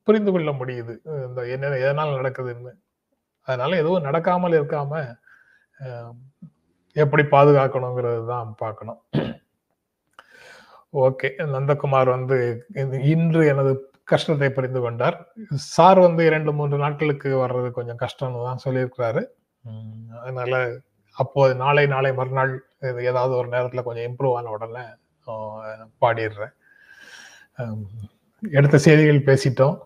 புரிந்து 0.08 0.32
கொள்ள 0.34 0.50
முடியுது 0.60 0.94
இந்த 1.28 1.42
என்ன 1.54 1.78
எதனால் 1.86 2.18
நடக்குதுன்னு. 2.20 2.74
அதனால 3.48 3.78
எதுவும் 3.82 4.06
நடக்காமல் 4.08 4.58
இருக்காம 4.60 5.02
எப்படி 6.96 7.24
பாதுகாக்கணுங்கிறது 7.34 8.22
தான் 8.34 8.50
பார்க்கணும். 8.62 9.02
ஓகே 11.06 11.30
நந்தகுமார் 11.56 12.10
வந்து 12.16 12.38
இன்று 13.14 13.42
எனது 13.54 13.72
கஷ்டத்தை 14.12 14.50
புரிந்து 14.56 14.80
கொண்டார். 14.82 15.18
சார் 15.76 16.00
வந்து 16.06 16.22
இரண்டு 16.30 16.52
மூன்று 16.58 16.78
நாட்களுக்கு 16.84 17.30
வர்றது 17.44 17.70
கொஞ்சம் 17.78 18.02
கஷ்டம்னு 18.04 18.46
தான் 18.50 18.64
சொல்லியிருக்கிறாரு. 18.66 19.24
அதனால 20.22 20.54
அப்போது 21.18 21.56
நாளை 21.64 21.86
நாளை 21.94 22.12
மறுநாள் 22.20 22.54
ஏதாவது 23.10 23.34
ஒரு 23.40 23.48
நேரத்தில் 23.54 23.88
கொஞ்சம் 23.88 24.08
இம்ப்ரூவ் 24.10 24.38
ஆன 24.40 24.52
உடனே 24.56 24.86
பாடிடுறேன். 26.04 26.54
எடுத்த 28.60 28.78
செய்திகள் 28.86 29.28
பேசிட்டோம். 29.30 29.78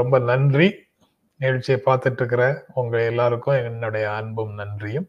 ரொம்ப 0.00 0.18
நன்றி. 0.30 0.68
நிகழ்ச்சியை 1.40 1.78
பார்த்துட்டு 1.84 2.20
இருக்கிற 2.22 2.44
உங்கள் 2.80 3.08
எல்லாருக்கும் 3.10 3.58
என்னுடைய 3.68 4.06
அன்பும் 4.20 4.54
நன்றியும். 4.60 5.08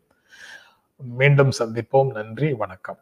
மீண்டும் 1.01 1.53
சந்திப்போம். 1.59 2.11
நன்றி 2.17 2.49
வணக்கம். 2.63 2.99